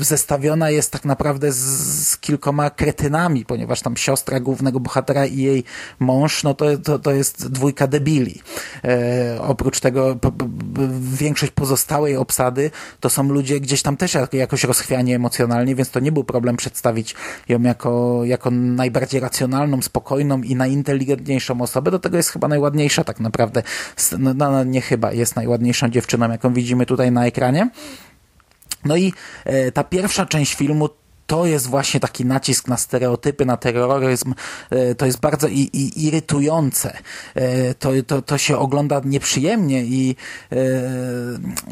zestawiona 0.00 0.70
jest 0.70 0.92
tak 0.92 1.04
naprawdę 1.04 1.52
z, 1.52 1.56
z, 2.08 2.18
kilkoma 2.18 2.70
kretynami, 2.70 3.44
ponieważ 3.44 3.80
tam 3.80 3.96
siostra 3.96 4.40
głównego 4.40 4.80
bohatera 4.80 5.26
i 5.26 5.36
jej 5.36 5.64
mąż, 5.98 6.42
no 6.42 6.54
to, 6.54 6.78
to, 6.78 6.98
to 6.98 7.12
jest 7.12 7.48
dwójka 7.48 7.86
debili. 7.86 8.42
E, 8.84 9.38
oprócz 9.40 9.80
tego 9.80 10.16
większość 11.00 11.52
pozostałej 11.52 12.16
obsady 12.16 12.70
to 13.00 13.10
są 13.10 13.22
ludzie 13.22 13.60
gdzieś 13.60 13.82
tam 13.82 13.96
też 13.96 14.16
jakoś 14.32 14.64
rozchwiani 14.64 15.14
emocjonalnie, 15.14 15.74
więc 15.74 15.90
to 15.90 16.00
nie 16.00 16.12
był 16.12 16.24
problem 16.24 16.56
przedstawić 16.56 17.14
ją 17.48 17.62
jako 17.62 18.15
jako, 18.24 18.50
najbardziej 18.50 19.20
racjonalną, 19.20 19.82
spokojną 19.82 20.42
i 20.42 20.56
najinteligentniejszą 20.56 21.60
osobę. 21.60 21.90
Do 21.90 21.98
tego 21.98 22.16
jest 22.16 22.30
chyba 22.30 22.48
najładniejsza 22.48 23.04
tak 23.04 23.20
naprawdę. 23.20 23.62
No, 24.18 24.34
no, 24.34 24.64
nie 24.64 24.80
chyba, 24.80 25.12
jest 25.12 25.36
najładniejszą 25.36 25.88
dziewczyną, 25.88 26.30
jaką 26.30 26.54
widzimy 26.54 26.86
tutaj 26.86 27.12
na 27.12 27.26
ekranie. 27.26 27.70
No 28.84 28.96
i 28.96 29.12
e, 29.44 29.72
ta 29.72 29.84
pierwsza 29.84 30.26
część 30.26 30.54
filmu 30.54 30.88
to 31.26 31.46
jest 31.46 31.66
właśnie 31.66 32.00
taki 32.00 32.24
nacisk 32.24 32.68
na 32.68 32.76
stereotypy, 32.76 33.46
na 33.46 33.56
terroryzm. 33.56 34.34
E, 34.70 34.94
to 34.94 35.06
jest 35.06 35.20
bardzo 35.20 35.48
i, 35.48 35.60
i 35.72 36.06
irytujące. 36.06 36.96
E, 37.34 37.74
to, 37.74 37.90
to, 38.06 38.22
to 38.22 38.38
się 38.38 38.58
ogląda 38.58 39.00
nieprzyjemnie 39.04 39.84
i, 39.84 40.16
e, 40.52 40.56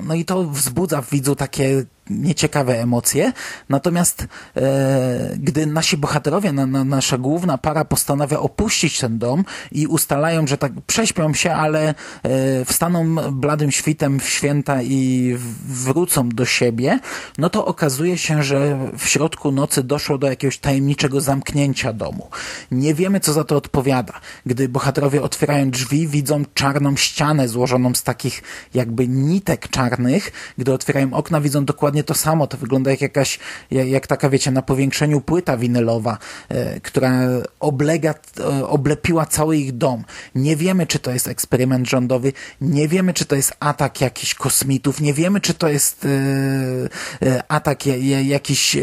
no 0.03 0.15
i 0.15 0.25
to 0.25 0.45
wzbudza 0.45 1.03
w 1.03 1.11
widzu 1.11 1.37
takie 1.37 1.85
nieciekawe 2.11 2.81
emocje. 2.81 3.33
Natomiast 3.69 4.27
e, 4.57 5.37
gdy 5.37 5.67
nasi 5.67 5.97
bohaterowie, 5.97 6.53
na, 6.53 6.67
na, 6.67 6.85
nasza 6.85 7.19
główna 7.19 7.59
para 7.59 7.85
postanawia 7.85 8.39
opuścić 8.39 8.99
ten 8.99 9.19
dom 9.19 9.45
i 9.73 9.87
ustalają, 9.87 10.47
że 10.47 10.59
tak 10.59 10.73
prześpią 10.87 11.35
się, 11.35 11.53
ale 11.53 11.89
e, 12.23 12.65
wstaną 12.65 13.15
bladym 13.33 13.71
świtem 13.71 14.21
w 14.21 14.29
święta 14.29 14.83
i 14.83 15.35
wrócą 15.69 16.29
do 16.29 16.45
siebie, 16.45 16.99
no 17.39 17.51
to 17.51 17.67
okazuje 17.67 18.19
się, 18.19 18.43
że 18.43 18.79
w 18.99 19.09
środku 19.09 19.53
nocy 19.53 19.83
doszło 19.83 20.19
do 20.19 20.27
jakiegoś 20.27 20.59
tajemniczego 20.59 21.21
zamknięcia 21.21 21.93
domu. 21.93 22.29
Nie 22.71 22.95
wiemy, 22.95 23.21
co 23.21 23.33
za 23.33 23.45
to 23.45 23.57
odpowiada. 23.57 24.13
Gdy 24.47 24.69
bohaterowie 24.69 25.23
otwierają 25.23 25.71
drzwi, 25.71 26.09
widzą 26.09 26.45
czarną 26.55 26.97
ścianę 26.97 27.49
złożoną 27.49 27.95
z 27.95 28.03
takich 28.03 28.43
jakby 28.75 29.09
nitek 29.09 29.69
czarnych. 29.69 30.33
Gdy 30.59 30.73
otwierają 30.73 31.13
okna, 31.13 31.41
widzą 31.41 31.65
dokładnie 31.65 31.94
to 32.03 32.15
samo. 32.15 32.47
To 32.47 32.57
wygląda 32.57 32.91
jak 32.91 33.01
jakaś, 33.01 33.39
jak, 33.71 33.89
jak 33.89 34.07
taka, 34.07 34.31
wiecie, 34.31 34.51
na 34.51 34.63
powiększeniu 34.63 35.21
płyta 35.21 35.57
winylowa, 35.57 36.19
e, 36.49 36.81
która 36.81 37.13
oblega, 37.61 38.15
e, 38.41 38.67
oblepiła 38.67 39.27
cały 39.27 39.57
ich 39.57 39.73
dom. 39.73 40.05
Nie 40.35 40.57
wiemy, 40.57 40.87
czy 40.87 40.99
to 40.99 41.11
jest 41.11 41.29
eksperyment 41.29 41.89
rządowy, 41.89 42.33
nie 42.61 42.89
wiemy, 42.89 43.15
czy 43.15 43.25
to 43.25 43.37
jest 43.37 43.53
atak 43.61 44.01
jakichś 44.01 44.35
kosmitów, 44.35 45.01
nie 45.01 45.15
wiemy, 45.15 45.41
czy 45.41 45.55
to 45.55 45.69
jest 45.69 46.05
e, 46.05 47.27
e 47.27 47.43
atak 47.49 47.87
jakichś 48.25 48.77
e, 48.77 48.81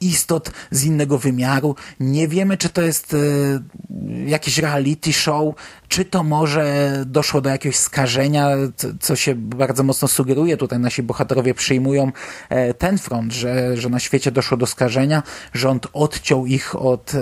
istot 0.00 0.50
z 0.70 0.84
innego 0.84 1.18
wymiaru, 1.18 1.74
nie 2.00 2.28
wiemy, 2.28 2.56
czy 2.56 2.68
to 2.68 2.82
jest 2.82 3.14
e, 3.14 3.16
jakiś 4.26 4.58
reality 4.58 5.12
show, 5.12 5.54
czy 5.88 6.04
to 6.04 6.22
może 6.22 6.92
doszło 7.06 7.40
do 7.40 7.50
jakiegoś 7.50 7.76
skażenia, 7.76 8.48
co 9.00 9.16
się 9.16 9.34
bardzo 9.34 9.82
mocno 9.82 10.08
sugeruje. 10.08 10.56
Tutaj 10.56 10.78
nasi 10.78 11.02
bohaterowie 11.02 11.54
przyjmują 11.54 12.12
ten 12.78 12.98
front, 12.98 13.32
że, 13.32 13.76
że 13.76 13.88
na 13.88 13.98
świecie 13.98 14.30
doszło 14.30 14.56
do 14.56 14.66
skażenia, 14.66 15.22
rząd 15.54 15.86
odciął 15.92 16.46
ich 16.46 16.76
od 16.76 17.14
e, 17.14 17.18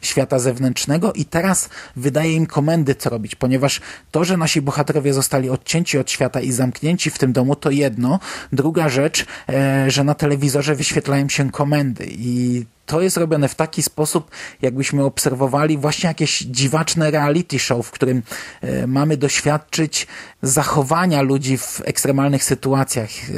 świata 0.00 0.38
zewnętrznego 0.38 1.12
i 1.12 1.24
teraz 1.24 1.68
wydaje 1.96 2.32
im 2.32 2.46
komendy, 2.46 2.94
co 2.94 3.10
robić, 3.10 3.34
ponieważ 3.34 3.80
to, 4.10 4.24
że 4.24 4.36
nasi 4.36 4.62
bohaterowie 4.62 5.12
zostali 5.12 5.50
odcięci 5.50 5.98
od 5.98 6.10
świata 6.10 6.40
i 6.40 6.52
zamknięci 6.52 7.10
w 7.10 7.18
tym 7.18 7.32
domu, 7.32 7.56
to 7.56 7.70
jedno. 7.70 8.18
Druga 8.52 8.88
rzecz, 8.88 9.26
e, 9.48 9.90
że 9.90 10.04
na 10.04 10.14
telewizorze 10.14 10.74
wyświetlają 10.74 11.28
się 11.28 11.50
komendy 11.50 12.06
i 12.10 12.64
to 12.90 13.00
jest 13.00 13.16
robione 13.16 13.48
w 13.48 13.54
taki 13.54 13.82
sposób, 13.82 14.30
jakbyśmy 14.62 15.04
obserwowali 15.04 15.78
właśnie 15.78 16.08
jakieś 16.08 16.38
dziwaczne 16.38 17.10
reality 17.10 17.58
show, 17.58 17.86
w 17.86 17.90
którym 17.90 18.22
e, 18.60 18.86
mamy 18.86 19.16
doświadczyć 19.16 20.06
zachowania 20.42 21.22
ludzi 21.22 21.58
w 21.58 21.80
ekstremalnych 21.84 22.44
sytuacjach. 22.44 23.10
E, 23.10 23.34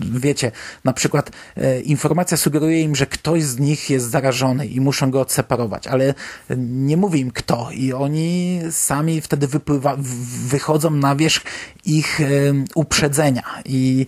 wiecie, 0.00 0.52
na 0.84 0.92
przykład 0.92 1.30
e, 1.56 1.80
informacja 1.80 2.36
sugeruje 2.36 2.82
im, 2.82 2.96
że 2.96 3.06
ktoś 3.06 3.42
z 3.42 3.58
nich 3.58 3.90
jest 3.90 4.10
zarażony 4.10 4.66
i 4.66 4.80
muszą 4.80 5.10
go 5.10 5.20
odseparować, 5.20 5.86
ale 5.86 6.14
nie 6.56 6.96
mówi 6.96 7.20
im 7.20 7.30
kto 7.30 7.68
i 7.72 7.92
oni 7.92 8.60
sami 8.70 9.20
wtedy 9.20 9.46
wypływa, 9.46 9.96
wychodzą 10.48 10.90
na 10.90 11.16
wierzch 11.16 11.42
ich 11.84 12.20
uprzedzenia 12.74 13.44
i 13.64 14.06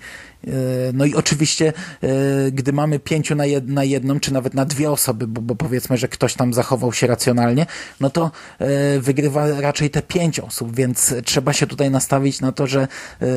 no 0.93 1.05
i 1.05 1.15
oczywiście, 1.15 1.73
e, 2.03 2.51
gdy 2.51 2.73
mamy 2.73 2.99
pięciu 2.99 3.35
na 3.67 3.85
jedną, 3.85 4.21
czy 4.21 4.33
nawet 4.33 4.55
na 4.55 4.65
dwie 4.65 4.91
osoby, 4.91 5.27
bo, 5.27 5.41
bo, 5.41 5.55
powiedzmy, 5.55 5.97
że 5.97 6.09
ktoś 6.09 6.35
tam 6.35 6.55
zachował 6.55 6.93
się 6.93 7.07
racjonalnie, 7.07 7.67
no 8.01 8.11
to 8.11 8.31
e, 8.59 9.01
wygrywa 9.01 9.61
raczej 9.61 9.91
te 9.91 10.03
pięć 10.03 10.41
osób, 10.41 10.77
więc 10.77 11.15
trzeba 11.25 11.53
się 11.53 11.67
tutaj 11.67 11.91
nastawić 11.91 12.41
na 12.41 12.53
to, 12.53 12.67
że 12.67 12.89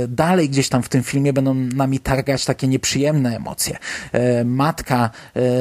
dalej 0.07 0.49
gdzieś 0.49 0.69
tam 0.69 0.83
w 0.83 0.89
tym 0.89 1.03
filmie 1.03 1.33
będą 1.33 1.53
nami 1.53 1.99
targać 1.99 2.45
takie 2.45 2.67
nieprzyjemne 2.67 3.35
emocje. 3.35 3.77
Matka 4.45 5.09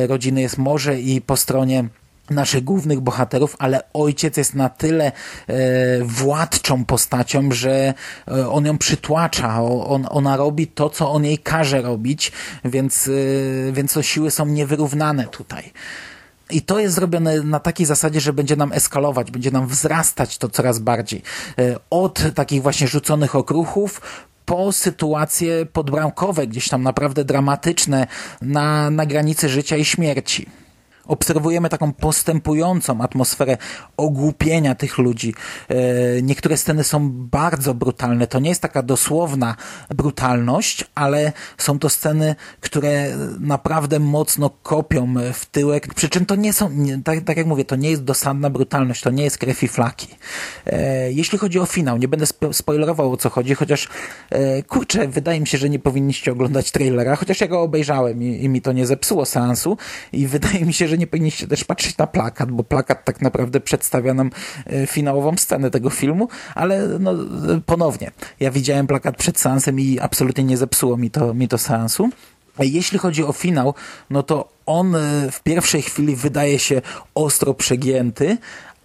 rodziny 0.08 0.40
jest 0.40 0.58
może 0.58 1.00
i 1.00 1.20
po 1.20 1.36
stronie 1.36 1.88
naszych 2.30 2.64
głównych 2.64 3.00
bohaterów, 3.00 3.56
ale 3.58 3.82
ojciec 3.92 4.36
jest 4.36 4.54
na 4.54 4.68
tyle 4.68 5.12
e, 5.46 5.54
władczą 6.02 6.84
postacią, 6.84 7.52
że 7.52 7.94
e, 8.28 8.50
on 8.50 8.66
ją 8.66 8.78
przytłacza, 8.78 9.62
on, 9.62 10.06
ona 10.10 10.36
robi 10.36 10.66
to, 10.66 10.90
co 10.90 11.10
on 11.10 11.24
jej 11.24 11.38
każe 11.38 11.82
robić, 11.82 12.32
więc, 12.64 13.08
e, 13.68 13.72
więc 13.72 13.92
to 13.92 14.02
siły 14.02 14.30
są 14.30 14.46
niewyrównane 14.46 15.24
tutaj. 15.24 15.72
I 16.50 16.62
to 16.62 16.78
jest 16.78 16.94
zrobione 16.94 17.42
na 17.42 17.60
takiej 17.60 17.86
zasadzie, 17.86 18.20
że 18.20 18.32
będzie 18.32 18.56
nam 18.56 18.72
eskalować, 18.72 19.30
będzie 19.30 19.50
nam 19.50 19.66
wzrastać 19.66 20.38
to 20.38 20.48
coraz 20.48 20.78
bardziej. 20.78 21.22
E, 21.58 21.76
od 21.90 22.22
takich 22.34 22.62
właśnie 22.62 22.88
rzuconych 22.88 23.34
okruchów 23.34 24.00
po 24.44 24.72
sytuacje 24.72 25.66
podbramkowe, 25.66 26.46
gdzieś 26.46 26.68
tam 26.68 26.82
naprawdę 26.82 27.24
dramatyczne 27.24 28.06
na, 28.42 28.90
na 28.90 29.06
granicy 29.06 29.48
życia 29.48 29.76
i 29.76 29.84
śmierci 29.84 30.46
obserwujemy 31.08 31.68
taką 31.68 31.92
postępującą 31.92 33.00
atmosferę 33.00 33.56
ogłupienia 33.96 34.74
tych 34.74 34.98
ludzi. 34.98 35.34
E, 35.68 35.74
niektóre 36.22 36.56
sceny 36.56 36.84
są 36.84 37.10
bardzo 37.12 37.74
brutalne. 37.74 38.26
To 38.26 38.38
nie 38.38 38.48
jest 38.48 38.62
taka 38.62 38.82
dosłowna 38.82 39.56
brutalność, 39.94 40.84
ale 40.94 41.32
są 41.58 41.78
to 41.78 41.88
sceny, 41.88 42.34
które 42.60 43.16
naprawdę 43.40 43.98
mocno 43.98 44.50
kopią 44.62 45.14
w 45.32 45.46
tyłek. 45.46 45.94
Przy 45.94 46.08
czym 46.08 46.26
to 46.26 46.36
nie 46.36 46.52
są, 46.52 46.70
tak, 47.04 47.24
tak 47.24 47.36
jak 47.36 47.46
mówię, 47.46 47.64
to 47.64 47.76
nie 47.76 47.90
jest 47.90 48.04
dosadna 48.04 48.50
brutalność, 48.50 49.02
to 49.02 49.10
nie 49.10 49.24
jest 49.24 49.38
krew 49.38 49.62
i 49.62 49.68
flaki. 49.68 50.08
E, 50.66 51.12
jeśli 51.12 51.38
chodzi 51.38 51.58
o 51.60 51.66
finał, 51.66 51.96
nie 51.96 52.08
będę 52.08 52.26
spoilerował 52.52 53.12
o 53.12 53.16
co 53.16 53.30
chodzi, 53.30 53.54
chociaż 53.54 53.88
e, 54.30 54.62
kurczę, 54.62 55.08
wydaje 55.08 55.40
mi 55.40 55.46
się, 55.46 55.58
że 55.58 55.68
nie 55.70 55.78
powinniście 55.78 56.32
oglądać 56.32 56.70
trailera, 56.70 57.16
chociaż 57.16 57.40
ja 57.40 57.48
go 57.48 57.62
obejrzałem 57.62 58.22
i, 58.22 58.44
i 58.44 58.48
mi 58.48 58.62
to 58.62 58.72
nie 58.72 58.86
zepsuło 58.86 59.26
seansu 59.26 59.76
i 60.12 60.26
wydaje 60.26 60.64
mi 60.64 60.72
się, 60.72 60.88
że 60.88 60.97
nie 60.98 61.06
powinniście 61.06 61.46
też 61.46 61.64
patrzeć 61.64 61.98
na 61.98 62.06
plakat, 62.06 62.50
bo 62.50 62.64
plakat 62.64 63.04
tak 63.04 63.20
naprawdę 63.20 63.60
przedstawia 63.60 64.14
nam 64.14 64.30
e, 64.66 64.86
finałową 64.86 65.36
scenę 65.36 65.70
tego 65.70 65.90
filmu, 65.90 66.28
ale 66.54 66.88
no, 66.88 67.14
ponownie, 67.66 68.10
ja 68.40 68.50
widziałem 68.50 68.86
plakat 68.86 69.16
przed 69.16 69.40
seansem 69.40 69.80
i 69.80 69.98
absolutnie 70.00 70.44
nie 70.44 70.56
zepsuło 70.56 70.96
mi 70.96 71.10
to, 71.10 71.34
mi 71.34 71.48
to 71.48 71.58
seansu. 71.58 72.10
Jeśli 72.58 72.98
chodzi 72.98 73.24
o 73.24 73.32
finał, 73.32 73.74
no 74.10 74.22
to 74.22 74.48
on 74.66 74.96
e, 74.96 75.30
w 75.30 75.42
pierwszej 75.42 75.82
chwili 75.82 76.16
wydaje 76.16 76.58
się 76.58 76.82
ostro 77.14 77.54
przegięty, 77.54 78.38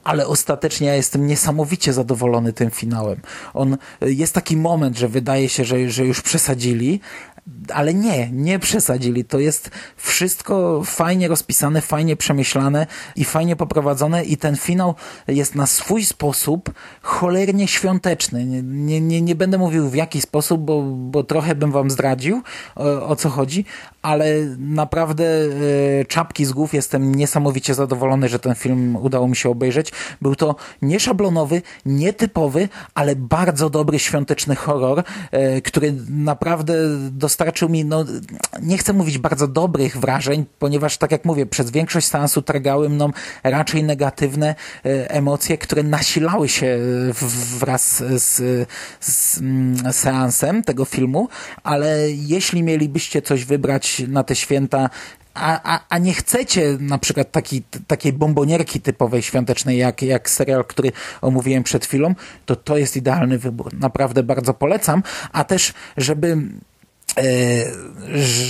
ale 0.03 0.27
ostatecznie 0.27 0.87
ja 0.87 0.95
jestem 0.95 1.27
niesamowicie 1.27 1.93
zadowolony 1.93 2.53
tym 2.53 2.71
finałem. 2.71 3.19
On 3.53 3.77
e, 4.01 4.11
jest 4.11 4.33
taki 4.33 4.57
moment, 4.57 4.97
że 4.97 5.07
wydaje 5.07 5.49
się, 5.49 5.65
że, 5.65 5.89
że 5.89 6.05
już 6.05 6.21
przesadzili, 6.21 6.99
ale 7.73 7.93
nie, 7.93 8.31
nie 8.31 8.59
przesadzili. 8.59 9.25
To 9.25 9.39
jest 9.39 9.71
wszystko 9.97 10.81
fajnie 10.85 11.27
rozpisane, 11.27 11.81
fajnie 11.81 12.15
przemyślane 12.15 12.87
i 13.15 13.25
fajnie 13.25 13.55
poprowadzone 13.55 14.23
i 14.23 14.37
ten 14.37 14.55
finał 14.55 14.95
jest 15.27 15.55
na 15.55 15.65
swój 15.65 16.05
sposób 16.05 16.71
cholernie 17.01 17.67
świąteczny. 17.67 18.45
Nie, 18.63 19.01
nie, 19.01 19.21
nie 19.21 19.35
będę 19.35 19.57
mówił 19.57 19.89
w 19.89 19.95
jaki 19.95 20.21
sposób, 20.21 20.61
bo, 20.61 20.81
bo 20.81 21.23
trochę 21.23 21.55
bym 21.55 21.71
wam 21.71 21.91
zdradził 21.91 22.41
o, 22.75 23.07
o 23.07 23.15
co 23.15 23.29
chodzi, 23.29 23.65
ale 24.03 24.25
naprawdę 24.57 25.25
e, 25.25 26.05
czapki 26.05 26.45
z 26.45 26.51
głów 26.51 26.73
jestem 26.73 27.15
niesamowicie 27.15 27.73
zadowolony, 27.73 28.29
że 28.29 28.39
ten 28.39 28.55
film 28.55 28.95
udało 28.95 29.27
mi 29.27 29.35
się 29.35 29.49
obejrzeć. 29.49 29.91
Był 30.21 30.35
to 30.35 30.55
nieszablonowy, 30.81 31.61
nietypowy, 31.85 32.69
ale 32.95 33.15
bardzo 33.15 33.69
dobry 33.69 33.99
świąteczny 33.99 34.55
horror, 34.55 35.03
e, 35.31 35.61
który 35.61 35.93
naprawdę 36.09 36.73
dostarczył 37.11 37.69
mi, 37.69 37.85
no 37.85 38.05
nie 38.61 38.77
chcę 38.77 38.93
mówić 38.93 39.17
bardzo 39.17 39.47
dobrych 39.47 39.97
wrażeń, 39.97 40.45
ponieważ 40.59 40.97
tak 40.97 41.11
jak 41.11 41.25
mówię, 41.25 41.45
przez 41.45 41.71
większość 41.71 42.07
seansu 42.07 42.41
targały 42.41 42.89
mną 42.89 43.11
raczej 43.43 43.83
negatywne 43.83 44.55
e, 44.85 45.11
emocje, 45.11 45.57
które 45.57 45.83
nasilały 45.83 46.49
się 46.49 46.77
wraz 47.59 48.03
z, 48.17 48.41
z 48.99 49.37
mm, 49.37 49.93
seansem 49.93 50.63
tego 50.63 50.85
filmu, 50.85 51.27
ale 51.63 52.11
jeśli 52.11 52.63
mielibyście 52.63 53.21
coś 53.21 53.45
wybrać 53.45 53.92
na 53.99 54.23
te 54.23 54.35
święta 54.35 54.89
a, 55.33 55.75
a, 55.75 55.79
a 55.89 55.97
nie 55.97 56.13
chcecie 56.13 56.77
na 56.79 56.97
przykład 56.97 57.31
taki, 57.31 57.63
takiej 57.87 58.13
bombonierki 58.13 58.81
typowej 58.81 59.21
świątecznej, 59.21 59.77
jak, 59.77 60.01
jak 60.01 60.29
serial, 60.29 60.65
który 60.65 60.91
omówiłem 61.21 61.63
przed 61.63 61.85
chwilą, 61.85 62.15
to 62.45 62.55
to 62.55 62.77
jest 62.77 62.97
idealny 62.97 63.37
wybór. 63.37 63.73
Naprawdę 63.79 64.23
bardzo 64.23 64.53
polecam, 64.53 65.03
a 65.31 65.43
też, 65.43 65.73
żeby 65.97 66.37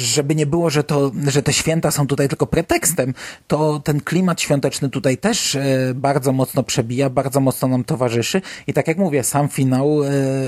żeby 0.04 0.36
nie 0.36 0.46
było, 0.46 0.70
że, 0.70 0.84
to, 0.84 1.12
że 1.28 1.44
te 1.44 1.54
święta 1.54 1.92
są 1.92 2.08
tutaj 2.08 2.30
tylko 2.30 2.48
pretekstem, 2.48 3.14
to 3.48 3.80
ten 3.80 4.02
klimat 4.02 4.42
świąteczny 4.42 4.90
tutaj 4.90 5.18
też 5.18 5.56
e, 5.56 5.92
bardzo 5.96 6.32
mocno 6.32 6.64
przebija, 6.64 7.10
bardzo 7.10 7.40
mocno 7.40 7.68
nam 7.68 7.84
towarzyszy 7.84 8.42
i 8.68 8.74
tak 8.74 8.88
jak 8.88 8.98
mówię, 8.98 9.24
sam 9.24 9.50
finał 9.50 10.04
e, 10.04 10.08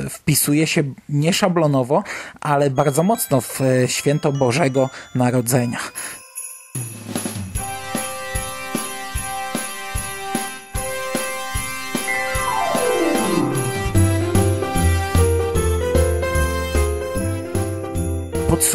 wpisuje 0.09 0.68
się 0.68 0.84
nie 1.09 1.34
szablonowo, 1.34 2.03
ale 2.41 2.70
bardzo 2.70 3.03
mocno 3.03 3.41
w 3.41 3.59
święto 3.88 4.32
Bożego 4.32 4.89
Narodzenia. 5.16 5.80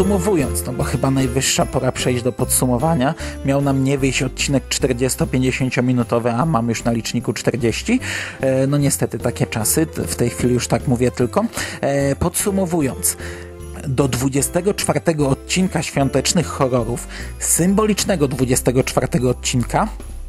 Podsumowując, 0.00 0.66
no 0.66 0.72
bo 0.72 0.84
chyba 0.84 1.10
najwyższa 1.10 1.66
pora 1.66 1.92
przejść 1.92 2.22
do 2.22 2.32
podsumowania, 2.32 3.14
miał 3.44 3.62
nam 3.62 3.84
nie 3.84 3.98
wyjść 3.98 4.22
odcinek 4.22 4.68
40-50 4.68 5.82
minutowy, 5.82 6.30
a 6.30 6.46
mam 6.46 6.68
już 6.68 6.84
na 6.84 6.92
liczniku 6.92 7.32
40. 7.32 8.00
E, 8.40 8.66
no 8.66 8.78
niestety 8.78 9.18
takie 9.18 9.46
czasy, 9.46 9.86
w 9.86 10.14
tej 10.14 10.30
chwili 10.30 10.54
już 10.54 10.68
tak 10.68 10.88
mówię 10.88 11.10
tylko. 11.10 11.44
E, 11.80 12.16
podsumowując, 12.16 13.16
do 13.88 14.08
24 14.08 15.00
odcinka 15.28 15.82
świątecznych 15.82 16.46
horrorów, 16.46 17.08
symbolicznego 17.38 18.28
24 18.28 19.28
odcinka, 19.28 19.88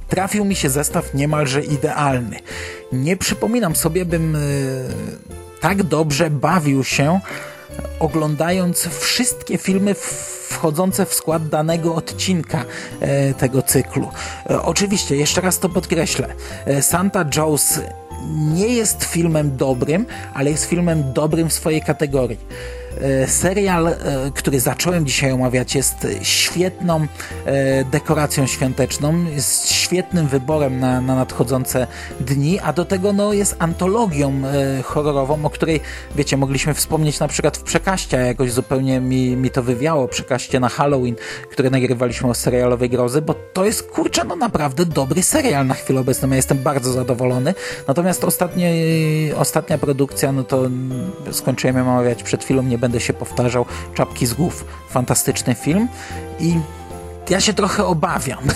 trafił 0.09 0.45
mi 0.45 0.55
się 0.55 0.69
zestaw 0.69 1.13
niemalże 1.13 1.63
idealny. 1.63 2.39
Nie 2.91 3.17
przypominam 3.17 3.75
sobie, 3.75 4.05
bym 4.05 4.37
tak 5.61 5.83
dobrze 5.83 6.29
bawił 6.29 6.83
się 6.83 7.19
oglądając 7.99 8.87
wszystkie 8.87 9.57
filmy 9.57 9.95
wchodzące 10.49 11.05
w 11.05 11.13
skład 11.13 11.49
danego 11.49 11.95
odcinka 11.95 12.65
e, 12.99 13.33
tego 13.33 13.61
cyklu. 13.61 14.09
E, 14.49 14.61
oczywiście, 14.61 15.15
jeszcze 15.15 15.41
raz 15.41 15.59
to 15.59 15.69
podkreślę, 15.69 16.27
e, 16.65 16.81
Santa 16.81 17.25
Joe's 17.25 17.79
nie 18.53 18.67
jest 18.67 19.03
filmem 19.03 19.57
dobrym, 19.57 20.05
ale 20.33 20.51
jest 20.51 20.65
filmem 20.65 21.13
dobrym 21.13 21.49
w 21.49 21.53
swojej 21.53 21.81
kategorii. 21.81 22.39
E, 22.99 23.27
serial, 23.27 23.87
e, 23.87 23.95
który 24.35 24.59
zacząłem 24.59 25.05
dzisiaj 25.05 25.31
omawiać, 25.31 25.75
jest 25.75 26.07
świetną 26.21 27.07
e, 27.45 27.85
dekoracją 27.85 28.47
świąteczną, 28.47 29.25
jest 29.25 29.71
świetnym 29.71 30.27
wyborem 30.27 30.79
na, 30.79 31.01
na 31.01 31.15
nadchodzące 31.15 31.87
dni, 32.19 32.59
a 32.59 32.73
do 32.73 32.85
tego 32.85 33.13
no, 33.13 33.33
jest 33.33 33.55
antologią 33.59 34.41
horrorową, 34.83 35.45
o 35.45 35.49
której, 35.49 35.79
wiecie, 36.15 36.37
mogliśmy 36.37 36.73
wspomnieć 36.73 37.19
na 37.19 37.27
przykład 37.27 37.57
w 37.57 37.63
Przekaście, 37.63 38.17
jakoś 38.17 38.51
zupełnie 38.51 38.99
mi, 38.99 39.35
mi 39.37 39.49
to 39.49 39.63
wywiało, 39.63 40.07
Przekaście 40.07 40.59
na 40.59 40.69
Halloween, 40.69 41.15
które 41.51 41.69
nagrywaliśmy 41.69 42.29
o 42.29 42.33
serialowej 42.33 42.89
grozy, 42.89 43.21
bo 43.21 43.33
to 43.33 43.65
jest, 43.65 43.91
kurczę, 43.91 44.23
no 44.23 44.35
naprawdę 44.35 44.85
dobry 44.85 45.23
serial 45.23 45.67
na 45.67 45.73
chwilę 45.73 45.99
obecną. 45.99 46.29
Ja 46.29 46.35
jestem 46.35 46.57
bardzo 46.57 46.91
zadowolony. 46.91 47.53
Natomiast 47.87 48.23
ostatnie, 48.23 48.73
ostatnia 49.35 49.77
produkcja, 49.77 50.31
no 50.31 50.43
to 50.43 50.69
skończyłem 51.31 51.77
omawiać 51.77 52.23
przed 52.23 52.43
chwilą, 52.43 52.63
nie 52.63 52.77
będę 52.81 52.99
się 52.99 53.13
powtarzał. 53.13 53.65
Czapki 53.93 54.25
z 54.25 54.33
głów. 54.33 54.65
Fantastyczny 54.89 55.55
film 55.55 55.87
i 56.39 56.59
ja 57.29 57.41
się 57.41 57.53
trochę 57.53 57.85
obawiam. 57.85 58.39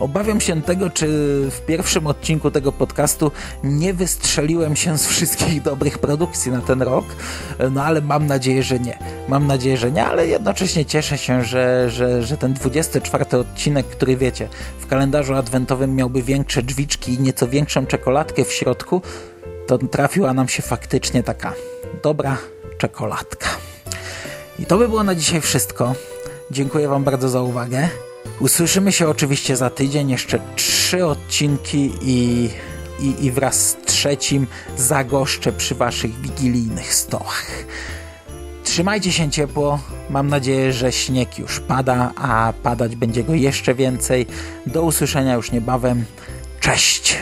Obawiam 0.00 0.40
się 0.40 0.62
tego, 0.62 0.90
czy 0.90 1.06
w 1.50 1.60
pierwszym 1.66 2.06
odcinku 2.06 2.50
tego 2.50 2.72
podcastu 2.72 3.30
nie 3.64 3.94
wystrzeliłem 3.94 4.76
się 4.76 4.98
z 4.98 5.06
wszystkich 5.06 5.62
dobrych 5.62 5.98
produkcji 5.98 6.52
na 6.52 6.60
ten 6.60 6.82
rok, 6.82 7.04
no 7.70 7.84
ale 7.84 8.00
mam 8.00 8.26
nadzieję, 8.26 8.62
że 8.62 8.78
nie. 8.78 8.98
Mam 9.28 9.46
nadzieję, 9.46 9.76
że 9.76 9.92
nie, 9.92 10.04
ale 10.04 10.26
jednocześnie 10.26 10.84
cieszę 10.84 11.18
się, 11.18 11.44
że, 11.44 11.90
że, 11.90 12.22
że 12.22 12.36
ten 12.36 12.54
24 12.54 13.24
odcinek, 13.36 13.86
który 13.86 14.16
wiecie, 14.16 14.48
w 14.78 14.86
kalendarzu 14.86 15.34
adwentowym 15.34 15.96
miałby 15.96 16.22
większe 16.22 16.62
drzwiczki 16.62 17.14
i 17.14 17.20
nieco 17.20 17.48
większą 17.48 17.86
czekoladkę 17.86 18.44
w 18.44 18.52
środku, 18.52 19.02
to 19.66 19.78
trafiła 19.78 20.34
nam 20.34 20.48
się 20.48 20.62
faktycznie 20.62 21.22
taka 21.22 21.52
dobra 22.02 22.38
czekoladka. 22.78 23.48
I 24.58 24.66
to 24.66 24.78
by 24.78 24.88
było 24.88 25.04
na 25.04 25.14
dzisiaj 25.14 25.40
wszystko. 25.40 25.94
Dziękuję 26.50 26.88
Wam 26.88 27.04
bardzo 27.04 27.28
za 27.28 27.42
uwagę. 27.42 27.88
Usłyszymy 28.40 28.92
się 28.92 29.08
oczywiście 29.08 29.56
za 29.56 29.70
tydzień, 29.70 30.10
jeszcze 30.10 30.38
trzy 30.56 31.06
odcinki 31.06 31.92
i, 32.02 32.50
i, 33.00 33.24
i 33.24 33.30
wraz 33.30 33.68
z 33.68 33.76
trzecim 33.86 34.46
zagoszczę 34.76 35.52
przy 35.52 35.74
Waszych 35.74 36.20
wigilijnych 36.20 36.94
stołach. 36.94 37.46
Trzymajcie 38.64 39.12
się 39.12 39.30
ciepło. 39.30 39.80
Mam 40.10 40.28
nadzieję, 40.28 40.72
że 40.72 40.92
śnieg 40.92 41.38
już 41.38 41.60
pada, 41.60 42.12
a 42.16 42.52
padać 42.62 42.96
będzie 42.96 43.24
go 43.24 43.34
jeszcze 43.34 43.74
więcej. 43.74 44.26
Do 44.66 44.82
usłyszenia 44.82 45.34
już 45.34 45.52
niebawem. 45.52 46.04
Cześć! 46.60 47.18